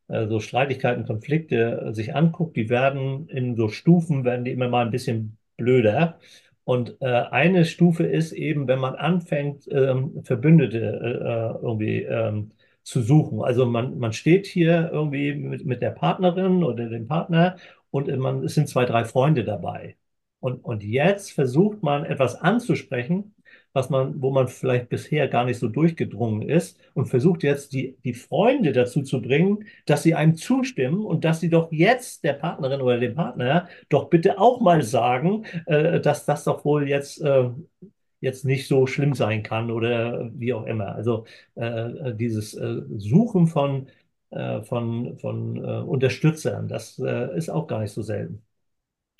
äh, 0.07 0.27
so 0.27 0.39
Streitigkeiten, 0.39 1.05
Konflikte 1.05 1.89
sich 1.93 2.15
anguckt, 2.15 2.55
die 2.57 2.69
werden 2.69 3.27
in 3.29 3.55
so 3.55 3.69
Stufen, 3.69 4.23
werden 4.25 4.45
die 4.45 4.51
immer 4.51 4.67
mal 4.69 4.85
ein 4.85 4.91
bisschen 4.91 5.37
blöder. 5.57 6.19
Und 6.65 6.97
äh, 7.01 7.05
eine 7.05 7.63
Stufe 7.65 8.05
ist 8.05 8.31
eben, 8.33 8.67
wenn 8.67 8.79
man 8.79 8.95
anfängt, 8.95 9.67
ähm, 9.71 10.23
Verbündete 10.23 10.79
äh, 10.79 11.63
irgendwie 11.65 12.03
ähm, 12.03 12.51
zu 12.85 13.01
suchen. 13.01 13.41
Also 13.41 13.65
man, 13.65 13.99
man 13.99 14.13
steht 14.13 14.47
hier 14.47 14.89
irgendwie 14.93 15.33
mit, 15.35 15.65
mit 15.65 15.81
der 15.81 15.91
Partnerin 15.91 16.63
oder 16.63 16.87
dem 16.89 17.07
Partner 17.07 17.57
und 17.91 18.15
man, 18.17 18.43
es 18.43 18.55
sind 18.55 18.69
zwei, 18.69 18.85
drei 18.85 19.05
Freunde 19.05 19.43
dabei. 19.43 19.97
Und, 20.39 20.63
und 20.63 20.83
jetzt 20.83 21.31
versucht 21.31 21.81
man 21.83 22.05
etwas 22.05 22.35
anzusprechen, 22.35 23.33
was 23.73 23.89
man, 23.89 24.21
wo 24.21 24.31
man 24.31 24.47
vielleicht 24.47 24.89
bisher 24.89 25.27
gar 25.27 25.43
nicht 25.45 25.59
so 25.59 25.67
durchgedrungen 25.67 26.43
ist 26.47 26.79
und 26.93 27.07
versucht 27.07 27.43
jetzt 27.43 27.73
die, 27.73 27.97
die 28.03 28.13
Freunde 28.13 28.71
dazu 28.71 29.01
zu 29.01 29.21
bringen, 29.21 29.65
dass 29.85 30.03
sie 30.03 30.13
einem 30.15 30.35
zustimmen 30.35 31.03
und 31.03 31.25
dass 31.25 31.39
sie 31.41 31.49
doch 31.49 31.71
jetzt 31.71 32.23
der 32.23 32.33
Partnerin 32.33 32.81
oder 32.81 32.99
dem 32.99 33.15
Partner 33.15 33.67
doch 33.89 34.09
bitte 34.09 34.39
auch 34.39 34.61
mal 34.61 34.81
sagen, 34.83 35.45
äh, 35.65 35.99
dass 35.99 36.25
das 36.25 36.43
doch 36.45 36.63
wohl 36.63 36.87
jetzt, 36.87 37.21
äh, 37.21 37.49
jetzt 38.25 38.45
nicht 38.45 38.67
so 38.67 38.87
schlimm 38.87 39.13
sein 39.15 39.43
kann 39.43 39.71
oder 39.71 40.29
wie 40.33 40.53
auch 40.53 40.65
immer. 40.65 40.95
Also 40.95 41.25
äh, 41.55 42.13
dieses 42.15 42.53
äh, 42.55 42.81
Suchen 42.97 43.47
von, 43.47 43.87
äh, 44.31 44.61
von, 44.63 45.17
von 45.19 45.57
äh, 45.57 45.79
Unterstützern, 45.81 46.67
das 46.67 46.99
ist 46.99 47.49
auch 47.49 47.67
gar 47.67 47.81
nicht 47.81 47.93
so 47.93 48.01
selten. 48.01 48.43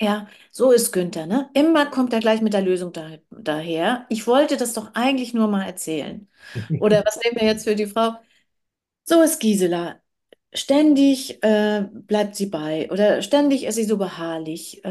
Ja, 0.02 0.28
so 0.52 0.72
ist 0.72 0.92
Günther, 0.92 1.26
ne? 1.26 1.50
Immer 1.54 1.86
kommt 1.90 2.12
er 2.12 2.20
gleich 2.20 2.42
mit 2.42 2.52
der 2.54 2.62
Lösung 2.62 2.92
da, 2.92 3.18
daher. 3.32 4.06
Ich 4.10 4.28
wollte 4.28 4.58
das 4.58 4.74
doch 4.74 4.94
eigentlich 4.94 5.34
nur 5.34 5.48
mal 5.48 5.64
erzählen. 5.66 6.28
Oder 6.78 7.02
was 7.06 7.16
nehmen 7.24 7.38
wir 7.40 7.46
jetzt 7.48 7.64
für 7.64 7.76
die 7.76 7.86
Frau? 7.86 8.16
So 9.06 9.22
ist 9.24 9.40
Gisela. 9.40 10.02
Ständig 10.54 11.44
äh, 11.44 11.88
bleibt 11.94 12.36
sie 12.36 12.48
bei 12.48 12.92
oder 12.92 13.22
ständig 13.24 13.66
ist 13.66 13.76
sie 13.76 13.86
so 13.86 13.98
beharrlich. 13.98 14.84
Äh, 14.86 14.90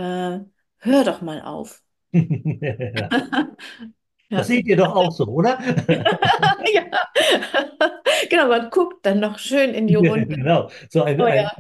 hör 0.79 1.05
doch 1.05 1.23
mal 1.23 1.43
auf. 1.43 1.83
Ja. 2.95 3.11
Das 4.33 4.47
Ja. 4.47 4.49
seht 4.49 4.67
ihr 4.67 4.77
doch 4.77 4.95
auch 4.95 5.13
so, 5.13 5.27
oder? 5.27 5.59
Ja. 6.75 6.85
Genau, 8.31 8.49
man 8.49 8.71
guckt 8.71 9.05
dann 9.07 9.21
noch 9.21 9.39
schön 9.39 9.75
in 9.75 9.87
die 9.87 9.95
Runde. 9.97 10.27
Genau, 10.27 10.71
so 10.91 11.03
ein, 11.03 11.21
Oh 11.21 11.25
ein, 11.25 11.35
ja. 11.35 11.51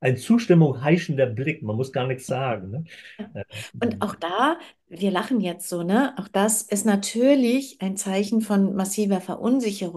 ein 0.00 0.16
Zustimmung 0.16 0.82
heischender 0.82 1.26
Blick. 1.26 1.62
Man 1.62 1.76
muss 1.76 1.92
gar 1.92 2.06
nichts 2.06 2.26
sagen. 2.26 2.70
Ne? 2.70 2.84
Ja. 3.18 3.26
Äh, 3.34 3.44
Und 3.80 4.00
auch 4.02 4.14
da, 4.14 4.58
wir 4.88 5.10
lachen 5.10 5.40
jetzt 5.40 5.68
so, 5.68 5.82
ne? 5.82 6.14
Auch 6.18 6.28
das 6.28 6.62
ist 6.62 6.86
natürlich 6.86 7.80
ein 7.80 7.96
Zeichen 7.96 8.40
von 8.40 8.74
massiver 8.74 9.20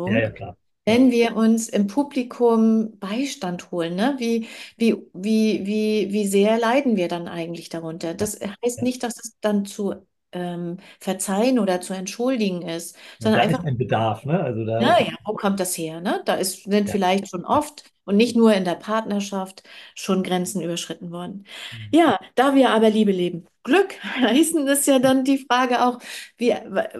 Ja, 0.06 0.19
ja, 0.19 0.30
Verunsicherung, 0.30 0.32
klar. 0.32 0.58
Ja, 0.88 1.01
wenn 1.01 1.12
wir 1.12 1.36
uns 1.36 1.69
im 1.69 1.88
Publikum 1.88 2.97
Beistand 2.99 3.71
holen, 3.71 3.95
ne? 3.95 4.15
Wie, 4.19 4.47
wie, 4.78 4.95
wie, 5.13 5.65
wie, 5.65 6.13
wie 6.13 6.28
sehr 6.28 6.58
leiden 6.60 6.95
wir 6.97 7.08
dann 7.08 7.28
eigentlich 7.28 7.69
darunter? 7.69 8.15
ja, 8.15 8.15
Das 8.15 8.39
heißt 8.65 8.82
ja. 8.82 8.84
nicht, 8.84 9.04
dass 9.04 9.17
es 9.23 9.38
dann 9.41 9.65
zu 9.65 9.95
ähm, 10.35 10.77
verzeihen 10.99 11.59
oder 11.59 11.81
zu 11.81 11.93
entschuldigen 11.95 12.61
ist, 12.63 12.97
sondern 13.19 13.41
da 13.41 13.49
ist 13.49 13.59
einfach 13.59 13.65
ein 13.65 13.77
Bedarf, 13.77 14.25
ne? 14.25 14.39
Also 14.41 14.65
da 14.65 14.83
ist, 14.83 14.99
ja, 14.99 15.15
wo 15.25 15.33
kommt 15.35 15.59
das 15.59 15.77
her, 15.77 16.01
ne? 16.01 16.21
Da 16.25 16.35
ist, 16.35 16.63
sind 16.63 16.89
ja. 16.89 16.89
vielleicht 16.89 17.29
schon 17.29 17.45
oft 17.45 17.85
und 18.03 18.17
nicht 18.17 18.35
nur 18.35 18.53
in 18.53 18.65
der 18.65 18.75
Partnerschaft 18.75 19.63
schon 19.95 20.21
Grenzen 20.23 20.61
überschritten 20.61 21.11
worden. 21.11 21.45
Mhm. 21.71 21.93
Ja, 21.93 22.19
da 22.35 22.55
wir 22.55 22.69
aber 22.71 22.89
Liebe 22.89 23.11
leben, 23.11 23.47
Glück 23.63 23.95
heißen 24.03 24.67
ist 24.67 24.85
ja 24.87 24.99
dann 24.99 25.23
die 25.23 25.37
Frage 25.49 25.85
auch, 25.85 25.99
wie, 26.37 26.51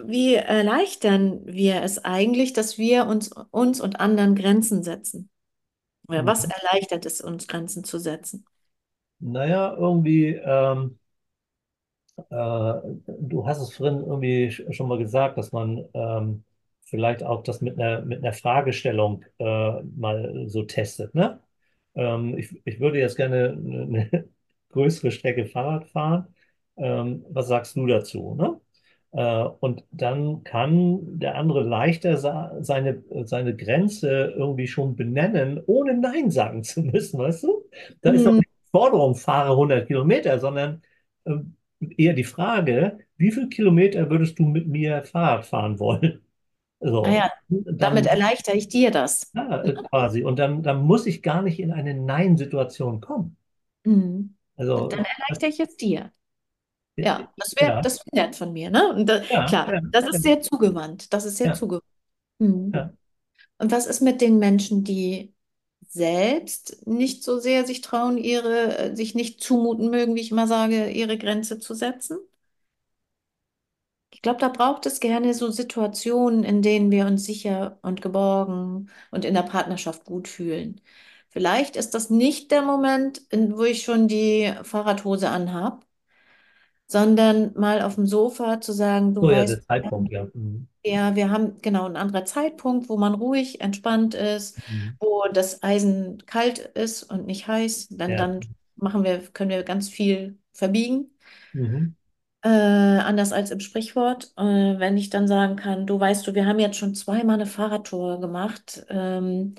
wie 0.06 0.34
erleichtern 0.34 1.42
wir 1.46 1.82
es 1.82 1.98
eigentlich, 2.04 2.52
dass 2.54 2.78
wir 2.78 3.06
uns, 3.06 3.30
uns 3.50 3.80
und 3.80 4.00
anderen 4.00 4.34
Grenzen 4.34 4.82
setzen? 4.82 5.28
Oder 6.08 6.26
was 6.26 6.44
Mhm. 6.44 6.46
erleichtert 6.46 7.06
es 7.06 7.20
uns, 7.20 7.48
Grenzen 7.48 7.84
zu 7.84 7.98
setzen? 7.98 8.46
Naja, 9.18 9.74
irgendwie, 9.76 10.26
ähm, 10.34 10.98
äh, 10.98 11.05
du 12.30 13.46
hast 13.46 13.60
es 13.60 13.74
vorhin 13.74 14.00
irgendwie 14.00 14.48
sch- 14.48 14.72
schon 14.72 14.88
mal 14.88 14.98
gesagt, 14.98 15.38
dass 15.38 15.52
man 15.52 15.84
ähm, 15.94 16.44
vielleicht 16.84 17.22
auch 17.22 17.42
das 17.42 17.60
mit 17.60 17.78
einer, 17.78 18.02
mit 18.02 18.18
einer 18.24 18.32
Fragestellung 18.32 19.24
äh, 19.38 19.82
mal 19.96 20.44
so 20.48 20.62
testet, 20.64 21.14
ne? 21.14 21.40
Ähm, 21.94 22.36
ich, 22.38 22.60
ich 22.64 22.80
würde 22.80 22.98
jetzt 22.98 23.16
gerne 23.16 23.50
eine, 23.58 24.28
größere 24.70 25.10
Strecke 25.10 25.46
Fahrrad 25.46 25.88
fahren. 25.88 26.34
Ähm, 26.76 27.24
was 27.30 27.48
sagst 27.48 27.76
du 27.76 27.86
dazu, 27.86 28.34
ne? 28.34 28.60
Äh, 29.12 29.44
und 29.60 29.84
dann 29.90 30.44
kann 30.44 31.18
der 31.18 31.36
andere 31.36 31.62
leichter 31.62 32.16
seine, 32.62 33.02
seine 33.24 33.56
Grenze 33.56 34.34
irgendwie 34.36 34.66
schon 34.68 34.96
benennen, 34.96 35.62
ohne 35.66 35.94
Nein 35.98 36.30
sagen 36.30 36.62
zu 36.64 36.82
müssen, 36.82 37.18
weißt 37.18 37.44
du? 37.44 37.64
Da 38.02 38.10
ist 38.10 38.26
doch 38.26 38.32
nicht 38.34 38.48
die 38.66 38.70
Forderung, 38.70 39.14
fahre 39.14 39.56
100 39.56 39.86
Kilometer, 39.86 40.38
sondern 40.38 40.82
ähm, 41.26 41.56
eher 41.80 42.14
die 42.14 42.24
Frage, 42.24 42.98
wie 43.16 43.32
viel 43.32 43.48
Kilometer 43.48 44.10
würdest 44.10 44.38
du 44.38 44.44
mit 44.44 44.66
mir 44.66 45.04
Fahrrad 45.04 45.46
fahren 45.46 45.78
wollen? 45.78 46.22
So, 46.78 47.00
naja, 47.00 47.30
damit 47.48 48.04
dann, 48.04 48.18
erleichtere 48.18 48.54
ich 48.54 48.68
dir 48.68 48.90
das. 48.90 49.32
ja, 49.34 49.62
äh, 49.64 49.72
quasi. 49.72 50.22
Und 50.22 50.38
dann, 50.38 50.62
dann 50.62 50.82
muss 50.82 51.06
ich 51.06 51.22
gar 51.22 51.40
nicht 51.40 51.58
in 51.58 51.72
eine 51.72 51.94
Nein-Situation 51.94 53.00
kommen. 53.00 53.38
Hm. 53.86 54.36
Also, 54.56 54.86
Dann 54.88 55.06
erleichtere 55.06 55.48
ich 55.48 55.58
es 55.58 55.74
dir. 55.78 56.12
Ja, 56.96 57.32
das 57.38 57.54
wäre 57.56 57.72
ja, 57.72 57.80
das 57.80 58.04
wär 58.12 58.32
von 58.34 58.52
mir, 58.52 58.70
ne? 58.70 59.04
Da, 59.06 59.22
ja, 59.22 59.46
klar, 59.46 59.74
ja, 59.74 59.80
das 59.90 60.04
ja, 60.04 60.10
ist 60.10 60.22
sehr 60.22 60.40
zugewandt. 60.42 61.12
Das 61.12 61.24
ist 61.24 61.38
sehr 61.38 61.48
ja, 61.48 61.52
zugewandt. 61.54 61.84
Mhm. 62.38 62.72
ja. 62.74 62.92
Und 63.58 63.72
was 63.72 63.86
ist 63.86 64.00
mit 64.00 64.20
den 64.20 64.38
Menschen, 64.38 64.84
die 64.84 65.32
selbst 65.96 66.86
nicht 66.86 67.24
so 67.24 67.38
sehr 67.40 67.66
sich 67.66 67.80
trauen, 67.82 68.18
ihre, 68.18 68.78
äh, 68.78 68.96
sich 68.96 69.14
nicht 69.16 69.42
zumuten 69.42 69.90
mögen, 69.90 70.14
wie 70.16 70.20
ich 70.22 70.30
immer 70.32 70.46
sage, 70.46 70.90
ihre 70.90 71.18
Grenze 71.18 71.58
zu 71.60 71.74
setzen? 71.74 72.18
Ich 74.10 74.22
glaube, 74.22 74.40
da 74.40 74.48
braucht 74.48 74.86
es 74.86 75.00
gerne 75.00 75.34
so 75.34 75.50
Situationen, 75.50 76.42
in 76.44 76.62
denen 76.62 76.90
wir 76.90 77.06
uns 77.06 77.24
sicher 77.24 77.78
und 77.82 78.00
geborgen 78.02 78.90
und 79.10 79.24
in 79.24 79.34
der 79.34 79.42
Partnerschaft 79.42 80.04
gut 80.04 80.26
fühlen. 80.28 80.80
Vielleicht 81.28 81.76
ist 81.76 81.90
das 81.94 82.08
nicht 82.10 82.50
der 82.50 82.62
Moment, 82.62 83.18
in, 83.30 83.56
wo 83.56 83.64
ich 83.64 83.82
schon 83.84 84.08
die 84.08 84.52
Fahrradhose 84.62 85.28
anhab, 85.28 85.85
sondern 86.86 87.52
mal 87.54 87.82
auf 87.82 87.96
dem 87.96 88.06
Sofa 88.06 88.60
zu 88.60 88.72
sagen, 88.72 89.14
du 89.14 89.22
So, 89.22 89.30
ja, 89.30 89.44
weißt, 89.44 89.58
der 89.58 89.62
Zeitpunkt, 89.62 90.10
ja. 90.12 90.26
Mhm. 90.34 90.68
Ja, 90.84 91.16
wir 91.16 91.30
haben 91.30 91.60
genau 91.62 91.84
einen 91.86 91.96
anderen 91.96 92.26
Zeitpunkt, 92.26 92.88
wo 92.88 92.96
man 92.96 93.14
ruhig, 93.14 93.60
entspannt 93.60 94.14
ist, 94.14 94.56
Mhm. 94.68 94.98
wo 95.00 95.24
das 95.32 95.62
Eisen 95.62 96.24
kalt 96.26 96.58
ist 96.60 97.02
und 97.02 97.26
nicht 97.26 97.48
heiß. 97.48 97.88
Dann, 97.90 98.10
Ja. 98.12 98.16
dann 98.16 98.40
machen 98.76 99.02
wir, 99.04 99.18
können 99.32 99.50
wir 99.50 99.64
ganz 99.64 99.88
viel 99.88 100.38
verbiegen. 100.52 101.10
Mhm. 101.54 101.96
Äh, 102.42 102.48
anders 102.48 103.32
als 103.32 103.50
im 103.50 103.60
Sprichwort. 103.60 104.32
Äh, 104.36 104.42
wenn 104.78 104.96
ich 104.96 105.10
dann 105.10 105.26
sagen 105.26 105.56
kann, 105.56 105.86
du 105.86 105.98
weißt 105.98 106.26
du, 106.26 106.34
wir 106.34 106.46
haben 106.46 106.58
jetzt 106.60 106.76
schon 106.76 106.94
zweimal 106.94 107.34
eine 107.36 107.46
Fahrradtour 107.46 108.20
gemacht. 108.20 108.84
Ähm, 108.88 109.54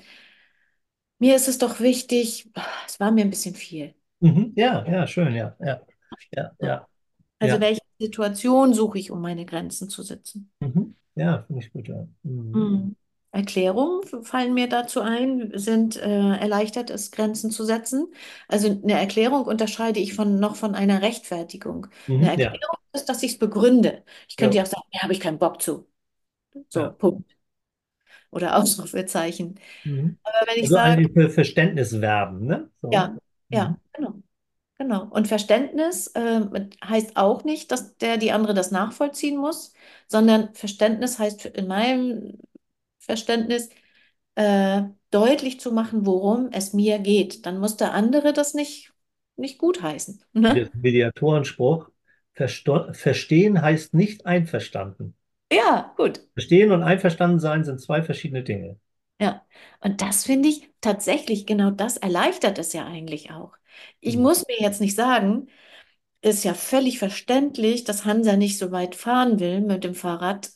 mir 1.18 1.36
ist 1.36 1.46
es 1.48 1.58
doch 1.58 1.78
wichtig, 1.80 2.50
es 2.86 2.98
war 3.00 3.10
mir 3.12 3.22
ein 3.24 3.30
bisschen 3.30 3.54
viel. 3.54 3.94
Mhm. 4.20 4.52
Ja, 4.56 4.84
ja, 4.86 5.06
schön, 5.06 5.34
ja, 5.34 5.54
ja, 5.60 5.80
ja, 6.32 6.52
ja, 6.60 6.87
Also 7.40 7.60
ja. 7.60 7.60
welche 7.60 7.80
Situation 7.98 8.74
suche 8.74 8.98
ich, 8.98 9.10
um 9.10 9.20
meine 9.20 9.44
Grenzen 9.46 9.88
zu 9.90 10.02
setzen? 10.02 10.52
Mhm. 10.60 10.94
Ja, 11.16 11.42
finde 11.46 11.62
ich 11.64 11.72
gut, 11.72 11.88
ja. 11.88 12.06
Mhm. 12.52 12.52
Mhm. 12.52 12.96
Erklärungen 13.30 14.02
fallen 14.24 14.54
mir 14.54 14.68
dazu 14.68 15.00
ein, 15.02 15.52
sind 15.54 15.96
äh, 15.96 16.08
erleichtert, 16.38 16.88
es 16.90 17.10
Grenzen 17.10 17.50
zu 17.50 17.64
setzen. 17.64 18.06
Also 18.48 18.68
eine 18.70 18.94
Erklärung 18.94 19.44
unterscheide 19.44 20.00
ich 20.00 20.14
von 20.14 20.40
noch 20.40 20.56
von 20.56 20.74
einer 20.74 21.02
Rechtfertigung. 21.02 21.88
Eine 22.20 22.30
Mhm. 22.30 22.34
Ja, 22.36 22.50
Erklärung 22.50 22.76
ist, 22.94 23.08
dass 23.08 23.22
ich 23.22 23.32
es 23.32 23.38
begründe. 23.38 24.02
Ich 24.28 24.36
könnte 24.38 24.56
ja, 24.56 24.56
ja 24.56 24.62
auch 24.64 24.66
sagen, 24.66 24.82
ja, 24.92 25.02
habe 25.02 25.12
ich 25.12 25.20
keinen 25.20 25.38
Bock 25.38 25.60
zu. 25.60 25.86
So, 26.70 26.80
ja. 26.80 26.96
Punkt. 26.98 27.36
Oder 28.30 28.56
Ausrufezeichen. 28.58 29.60
Mhm. 29.84 30.18
Aber 30.24 30.46
wenn 30.52 30.62
ich 30.64 30.70
Also 30.70 30.72
sage, 30.72 30.98
eigentlich 30.98 31.12
für 31.12 31.30
Verständnis 31.30 32.00
werben, 32.00 32.46
ne? 32.46 32.70
So. 32.82 32.90
ja, 32.90 33.16
ja, 33.50 33.72
Mhm. 33.72 33.80
genau, 33.92 34.22
genau. 34.78 35.06
Und 35.10 35.28
Verständnis 35.28 36.10
ähm, 36.14 36.70
heißt 36.82 37.16
auch 37.16 37.44
nicht, 37.44 37.70
dass 37.70 37.96
der 37.98 38.16
die 38.16 38.32
andere 38.32 38.54
das 38.54 38.70
nachvollziehen 38.70 39.36
muss, 39.36 39.74
sondern 40.06 40.54
Verständnis 40.54 41.18
heißt 41.18 41.46
in 41.46 41.66
meinem 41.66 42.38
Verständnis, 42.98 43.68
äh, 44.34 44.82
deutlich 45.10 45.58
zu 45.58 45.72
machen, 45.72 46.06
worum 46.06 46.50
es 46.52 46.72
mir 46.72 46.98
geht. 46.98 47.46
Dann 47.46 47.58
muss 47.58 47.76
der 47.76 47.92
andere 47.92 48.32
das 48.32 48.54
nicht, 48.54 48.92
nicht 49.36 49.58
gutheißen. 49.58 50.22
Ne? 50.32 50.70
Mediatorenspruch, 50.74 51.90
Versto 52.34 52.92
verstehen 52.92 53.60
heißt 53.60 53.94
nicht 53.94 54.26
einverstanden. 54.26 55.14
Ja, 55.52 55.92
gut. 55.96 56.20
Verstehen 56.34 56.70
und 56.70 56.82
einverstanden 56.82 57.40
sein 57.40 57.64
sind 57.64 57.80
zwei 57.80 58.02
verschiedene 58.02 58.44
Dinge. 58.44 58.78
Ja. 59.20 59.44
Und 59.80 60.02
das 60.02 60.24
finde 60.24 60.48
ich 60.48 60.70
tatsächlich, 60.80 61.46
genau 61.46 61.70
das 61.70 61.96
erleichtert 61.96 62.58
es 62.58 62.72
ja 62.72 62.86
eigentlich 62.86 63.32
auch. 63.32 63.54
Ich 64.00 64.16
Mhm. 64.16 64.18
muss 64.18 64.46
mir 64.48 64.60
jetzt 64.60 64.80
nicht 64.80 64.94
sagen, 64.96 65.48
ist 66.22 66.44
ja 66.44 66.54
völlig 66.54 66.98
verständlich, 66.98 67.84
dass 67.84 68.04
Hansa 68.04 68.36
nicht 68.36 68.58
so 68.58 68.72
weit 68.72 68.94
fahren 68.96 69.40
will 69.40 69.60
mit 69.60 69.84
dem 69.84 69.94
Fahrrad, 69.94 70.50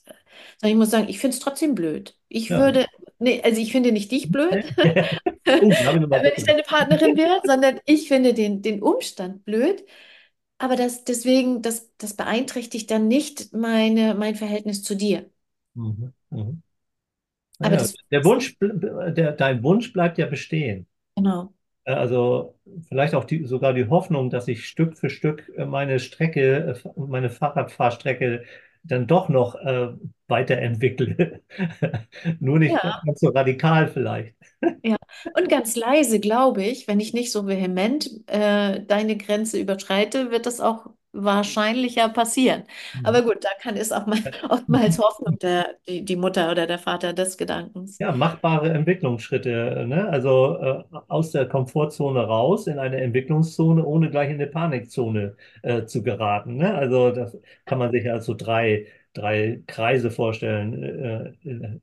sondern 0.60 0.72
ich 0.72 0.76
muss 0.76 0.90
sagen, 0.90 1.08
ich 1.08 1.20
finde 1.20 1.36
es 1.36 1.42
trotzdem 1.42 1.74
blöd. 1.74 2.18
Ich 2.28 2.54
Ja. 2.54 2.56
würde, 2.56 2.86
nee, 3.18 3.42
also 3.42 3.60
ich 3.60 3.72
finde 3.72 3.92
nicht 3.92 4.10
dich 4.12 4.30
blöd, 4.32 4.66
Oh, 5.60 5.74
da 5.80 5.86
habe 5.86 5.98
ich 5.98 6.06
wenn 6.10 6.32
ich 6.36 6.44
deine 6.44 6.62
Partnerin 6.62 7.16
wäre, 7.16 7.40
sondern 7.44 7.80
ich 7.86 8.08
finde 8.08 8.34
den, 8.34 8.62
den 8.62 8.82
Umstand 8.82 9.44
blöd. 9.44 9.84
aber 10.58 10.76
das 10.76 11.04
deswegen, 11.04 11.62
das, 11.62 11.90
das 11.98 12.14
beeinträchtigt 12.16 12.90
dann 12.90 13.08
nicht 13.08 13.52
meine, 13.54 14.14
mein 14.14 14.36
Verhältnis 14.36 14.82
zu 14.84 14.94
dir. 14.96 15.30
Mhm. 15.74 16.12
Mhm. 16.30 16.62
Aber 17.62 17.76
Naja, 17.76 17.78
das, 17.78 17.94
der 18.10 18.24
Wunsch, 18.24 18.56
der, 18.60 19.32
dein 19.32 19.62
Wunsch 19.62 19.92
bleibt 19.92 20.18
ja 20.18 20.26
bestehen. 20.26 20.86
genau. 21.16 21.54
Äh, 21.84 21.92
Also 21.94 22.58
vielleicht 22.88 23.14
auch 23.14 23.24
die, 23.24 23.44
sogar 23.46 23.72
die 23.74 23.88
Hoffnung, 23.88 24.30
dass 24.30 24.48
ich 24.48 24.66
Stück 24.66 24.96
für 24.98 25.10
Stück 25.10 25.50
äh, 25.56 25.64
meine 25.66 25.98
Strecke, 26.00 26.76
äh, 26.84 26.88
meine 27.00 27.30
Fahrradfahrstrecke 27.30 28.44
dann 28.84 29.06
doch 29.06 29.28
noch 29.28 29.54
äh, 29.56 29.88
weiterentwickle. 30.28 31.42
Nur 32.40 32.58
nicht 32.58 32.80
Ja. 32.82 33.02
ganz 33.04 33.20
so 33.20 33.28
radikal 33.30 33.88
vielleicht. 33.88 34.34
Ja, 34.84 34.96
und 35.36 35.48
ganz 35.48 35.76
leise, 35.76 36.18
glaube 36.18 36.64
ich, 36.64 36.88
wenn 36.88 36.98
ich 36.98 37.12
nicht 37.12 37.30
so 37.30 37.46
vehement 37.46 38.10
äh, 38.26 38.84
deine 38.84 39.16
Grenze 39.16 39.60
überschreite, 39.60 40.30
wird 40.32 40.44
das 40.46 40.60
auch 40.60 40.86
wahrscheinlicher 41.12 42.08
passieren. 42.08 42.64
Aber 43.02 43.22
gut, 43.22 43.44
da 43.44 43.48
kann 43.60 43.76
ist 43.76 43.92
auch 43.92 44.06
mal 44.06 44.18
oftmals 44.48 44.98
Hoffnung 45.02 45.38
der, 45.38 45.76
die, 45.88 46.04
die 46.04 46.16
Mutter 46.16 46.50
oder 46.50 46.66
der 46.66 46.78
Vater 46.78 47.12
des 47.12 47.36
Gedankens. 47.36 47.98
Ja, 47.98 48.10
machbare 48.12 48.70
Entwicklungsschritte, 48.70 49.84
ne? 49.86 50.08
Also 50.08 50.56
äh, 50.60 50.82
aus 51.08 51.30
der 51.30 51.46
Komfortzone 51.48 52.20
raus 52.20 52.66
in 52.66 52.78
eine 52.78 53.00
Entwicklungszone, 53.00 53.84
ohne 53.84 54.10
gleich 54.10 54.28
in 54.30 54.36
eine 54.36 54.48
Panikzone 54.48 55.36
äh, 55.62 55.84
zu 55.84 56.02
geraten. 56.02 56.56
Ne? 56.56 56.74
Also 56.74 57.12
das 57.12 57.38
kann 57.64 57.78
man 57.78 57.92
sich 57.92 58.10
als 58.10 58.26
so 58.26 58.34
drei, 58.34 58.86
drei 59.12 59.62
Kreise 59.68 60.10
vorstellen. 60.10 60.82
Äh, 60.82 61.48
äh, 61.48 61.80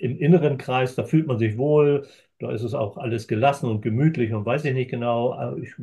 Im 0.00 0.18
inneren 0.18 0.58
Kreis, 0.58 0.94
da 0.94 1.04
fühlt 1.04 1.26
man 1.26 1.38
sich 1.38 1.56
wohl, 1.58 2.06
da 2.38 2.50
ist 2.52 2.62
es 2.62 2.74
auch 2.74 2.96
alles 2.98 3.28
gelassen 3.28 3.70
und 3.70 3.80
gemütlich 3.82 4.32
und 4.34 4.44
weiß 4.46 4.64
ich 4.66 4.74
nicht 4.74 4.90
genau. 4.90 5.32
Aber 5.34 5.56
Ich 5.58 5.74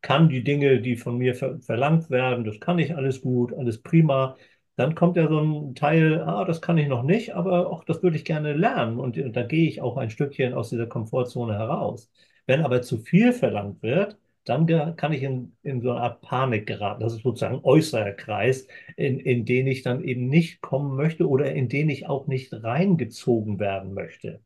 kann 0.00 0.28
die 0.28 0.42
Dinge, 0.44 0.80
die 0.80 0.96
von 0.96 1.18
mir 1.18 1.34
ver 1.34 1.60
verlangt 1.60 2.10
werden, 2.10 2.44
das 2.44 2.60
kann 2.60 2.78
ich 2.78 2.96
alles 2.96 3.20
gut, 3.20 3.52
alles 3.54 3.82
prima. 3.82 4.36
Dann 4.76 4.94
kommt 4.94 5.16
ja 5.16 5.28
so 5.28 5.38
ein 5.40 5.74
Teil, 5.74 6.20
ah, 6.22 6.44
das 6.44 6.60
kann 6.62 6.78
ich 6.78 6.88
noch 6.88 7.02
nicht, 7.02 7.34
aber 7.34 7.68
auch 7.70 7.84
das 7.84 8.02
würde 8.02 8.16
ich 8.16 8.24
gerne 8.24 8.54
lernen. 8.54 8.98
Und, 8.98 9.18
und 9.18 9.36
da 9.36 9.42
gehe 9.42 9.68
ich 9.68 9.80
auch 9.82 9.96
ein 9.96 10.10
Stückchen 10.10 10.54
aus 10.54 10.70
dieser 10.70 10.86
Komfortzone 10.86 11.54
heraus. 11.54 12.10
Wenn 12.46 12.62
aber 12.64 12.82
zu 12.82 12.98
viel 12.98 13.32
verlangt 13.32 13.82
wird, 13.82 14.18
dann 14.44 14.66
kann 14.96 15.12
ich 15.12 15.22
in, 15.22 15.56
in 15.62 15.80
so 15.82 15.90
eine 15.92 16.00
Art 16.00 16.20
Panik 16.22 16.66
geraten. 16.66 17.00
Das 17.02 17.12
ist 17.14 17.22
sozusagen 17.22 17.56
ein 17.56 17.64
äußerer 17.64 18.12
Kreis, 18.12 18.66
in, 18.96 19.20
in 19.20 19.44
den 19.44 19.66
ich 19.68 19.82
dann 19.82 20.02
eben 20.02 20.26
nicht 20.28 20.60
kommen 20.62 20.96
möchte 20.96 21.28
oder 21.28 21.52
in 21.54 21.68
den 21.68 21.88
ich 21.90 22.08
auch 22.08 22.26
nicht 22.26 22.52
reingezogen 22.52 23.60
werden 23.60 23.94
möchte. 23.94 24.40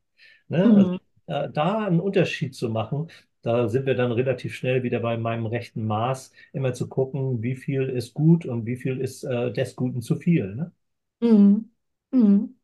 Ne? 0.48 0.74
Also, 0.74 0.90
Mhm. 0.90 0.98
Äh, 1.26 1.48
da 1.50 1.86
einen 1.86 2.00
Unterschied 2.00 2.54
zu 2.54 2.68
machen, 2.70 3.08
da 3.42 3.68
sind 3.68 3.86
wir 3.86 3.94
dann 3.94 4.12
relativ 4.12 4.54
schnell 4.54 4.82
wieder 4.82 5.00
bei 5.00 5.16
meinem 5.16 5.46
rechten 5.46 5.86
Maß, 5.86 6.32
immer 6.52 6.72
zu 6.74 6.88
gucken, 6.88 7.42
wie 7.42 7.54
viel 7.56 7.88
ist 7.88 8.14
gut 8.14 8.44
und 8.46 8.66
wie 8.66 8.76
viel 8.76 9.00
ist 9.00 9.24
äh, 9.24 9.52
des 9.52 9.76
Guten 9.76 10.02
zu 10.02 10.16
viel. 10.16 10.54
Ne? 10.56 10.72
Mhm. 11.20 11.70
Mhm. 12.12 12.56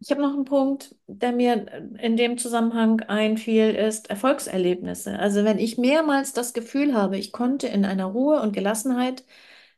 Ich 0.00 0.10
habe 0.10 0.20
noch 0.22 0.32
einen 0.34 0.44
Punkt, 0.44 0.96
der 1.06 1.30
mir 1.32 1.94
in 2.00 2.16
dem 2.16 2.36
Zusammenhang 2.36 3.00
einfiel, 3.02 3.70
ist 3.74 4.10
Erfolgserlebnisse. 4.10 5.16
Also 5.18 5.44
wenn 5.44 5.58
ich 5.58 5.78
mehrmals 5.78 6.32
das 6.32 6.52
Gefühl 6.54 6.94
habe, 6.94 7.16
ich 7.18 7.30
konnte 7.32 7.68
in 7.68 7.84
einer 7.84 8.06
Ruhe 8.06 8.40
und 8.42 8.52
Gelassenheit 8.52 9.24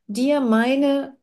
dir 0.06 0.40
meine 0.40 1.16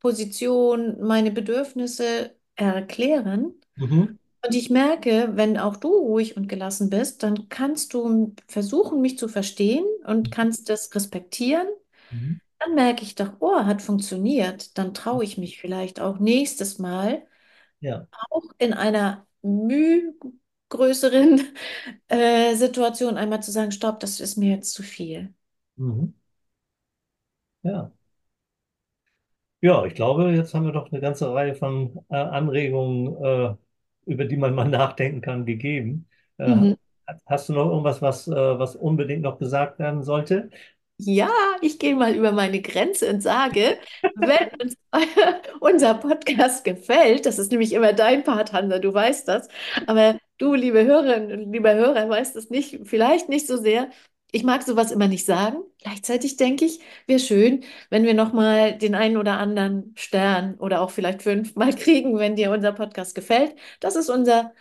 Position, 0.00 1.00
meine 1.00 1.32
Bedürfnisse 1.32 2.36
erklären. 2.56 3.54
Mhm. 3.76 4.16
Und 4.46 4.54
ich 4.54 4.70
merke, 4.70 5.30
wenn 5.36 5.58
auch 5.58 5.76
du 5.76 5.88
ruhig 5.88 6.36
und 6.36 6.48
gelassen 6.48 6.90
bist, 6.90 7.22
dann 7.22 7.48
kannst 7.48 7.94
du 7.94 8.34
versuchen, 8.48 9.00
mich 9.00 9.18
zu 9.18 9.28
verstehen 9.28 9.84
und 10.06 10.30
kannst 10.30 10.68
das 10.68 10.94
respektieren. 10.94 11.66
Mhm. 12.10 12.38
Dann 12.60 12.74
merke 12.76 13.02
ich 13.04 13.14
doch, 13.16 13.34
oh, 13.40 13.56
hat 13.66 13.82
funktioniert. 13.82 14.78
Dann 14.78 14.94
traue 14.94 15.24
ich 15.24 15.38
mich 15.38 15.60
vielleicht 15.60 16.00
auch 16.00 16.18
nächstes 16.20 16.78
Mal 16.78 17.26
Ja. 17.80 18.06
auch 18.30 18.44
in 18.58 18.72
einer 18.72 19.26
müh 19.42 20.12
größeren 20.68 21.42
äh, 22.08 22.54
Situation 22.54 23.16
einmal 23.16 23.42
zu 23.42 23.50
sagen, 23.52 23.72
stopp, 23.72 24.00
das 24.00 24.20
ist 24.20 24.36
mir 24.36 24.50
jetzt 24.56 24.72
zu 24.72 24.82
viel. 24.82 25.34
Mhm. 25.76 26.14
Ja. 27.62 27.92
Ja, 29.60 29.84
ich 29.86 29.94
glaube, 29.94 30.30
jetzt 30.32 30.52
haben 30.54 30.66
wir 30.66 30.72
doch 30.72 30.90
eine 30.92 31.00
ganze 31.00 31.32
Reihe 31.32 31.54
von 31.54 32.04
äh, 32.10 32.16
Anregungen, 32.16 33.16
äh, 33.24 33.56
über 34.06 34.24
die 34.24 34.36
man 34.36 34.54
mal 34.54 34.68
nachdenken 34.68 35.20
kann, 35.20 35.46
gegeben. 35.46 36.08
Äh, 36.38 36.46
Mhm. 36.46 36.74
hast 37.26 37.48
du 37.48 37.52
noch 37.54 37.66
irgendwas, 37.70 38.02
was, 38.02 38.28
äh, 38.28 38.32
was 38.58 38.76
unbedingt 38.76 39.22
noch 39.22 39.38
gesagt 39.38 39.78
werden 39.78 40.02
sollte? 40.02 40.50
Ja, 40.98 41.30
ich 41.60 41.78
gehe 41.80 41.96
mal 41.96 42.14
über 42.14 42.30
meine 42.32 42.62
Grenze 42.62 43.10
und 43.10 43.20
sage, 43.20 43.78
wenn 44.14 44.38
uns 44.62 44.76
unser 45.60 45.94
Podcast 45.94 46.64
gefällt, 46.64 47.26
das 47.26 47.38
ist 47.38 47.50
nämlich 47.50 47.72
immer 47.72 47.92
dein 47.92 48.22
Part, 48.22 48.52
Hansa, 48.52 48.78
du 48.78 48.94
weißt 48.94 49.26
das, 49.26 49.48
aber 49.86 50.18
du, 50.38 50.54
liebe 50.54 50.84
Hörerinnen 50.84 51.32
und 51.46 51.52
lieber 51.52 51.74
Hörer, 51.74 52.08
weißt 52.08 52.36
es 52.36 52.48
nicht, 52.48 52.80
vielleicht 52.86 53.28
nicht 53.28 53.46
so 53.48 53.56
sehr. 53.56 53.90
Ich 54.34 54.42
mag 54.42 54.62
sowas 54.64 54.90
immer 54.90 55.06
nicht 55.06 55.24
sagen. 55.26 55.58
Gleichzeitig 55.80 56.36
denke 56.36 56.64
ich, 56.64 56.80
wäre 57.06 57.20
schön, 57.20 57.64
wenn 57.88 58.02
wir 58.04 58.14
nochmal 58.14 58.76
den 58.76 58.94
einen 58.96 59.16
oder 59.16 59.38
anderen 59.38 59.94
Stern 59.96 60.54
oder 60.56 60.80
auch 60.80 60.90
vielleicht 60.90 61.22
fünf 61.22 61.54
mal 61.54 61.72
kriegen, 61.76 62.18
wenn 62.18 62.34
dir 62.36 62.50
unser 62.50 62.72
Podcast 62.72 63.14
gefällt. 63.14 63.54
Das 63.80 63.94
ist 63.96 64.08
unser, 64.10 64.52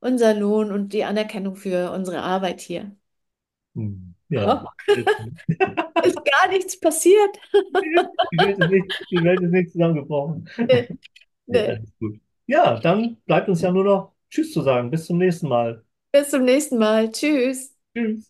unser 0.00 0.34
Lohn 0.34 0.72
und 0.72 0.92
die 0.92 1.04
Anerkennung 1.04 1.54
für 1.54 1.92
unsere 1.92 2.22
Arbeit 2.22 2.60
hier. 2.60 2.96
Hm. 3.76 4.14
Ja. 4.28 4.64
Ist 6.02 6.18
gar 6.24 6.48
nichts 6.48 6.78
passiert. 6.80 7.38
Die 8.32 8.38
Welt 8.40 8.58
ist 8.58 8.70
nicht, 8.70 9.06
die 9.10 9.22
Welt 9.24 9.40
ist 9.42 9.50
nicht 9.50 9.70
zusammengebrochen. 9.72 10.48
Nee, 10.56 10.88
Nee, 11.46 11.78
gut. 11.98 12.20
Ja, 12.46 12.78
dann 12.80 13.16
bleibt 13.26 13.48
uns 13.48 13.60
ja 13.62 13.72
nur 13.72 13.84
noch 13.84 14.12
Tschüss 14.30 14.52
zu 14.52 14.62
sagen. 14.62 14.90
Bis 14.90 15.06
zum 15.06 15.18
nächsten 15.18 15.48
Mal. 15.48 15.84
Bis 16.12 16.30
zum 16.30 16.44
nächsten 16.44 16.78
Mal. 16.78 17.10
Tschüss. 17.10 17.74
Tschüss. 17.94 18.29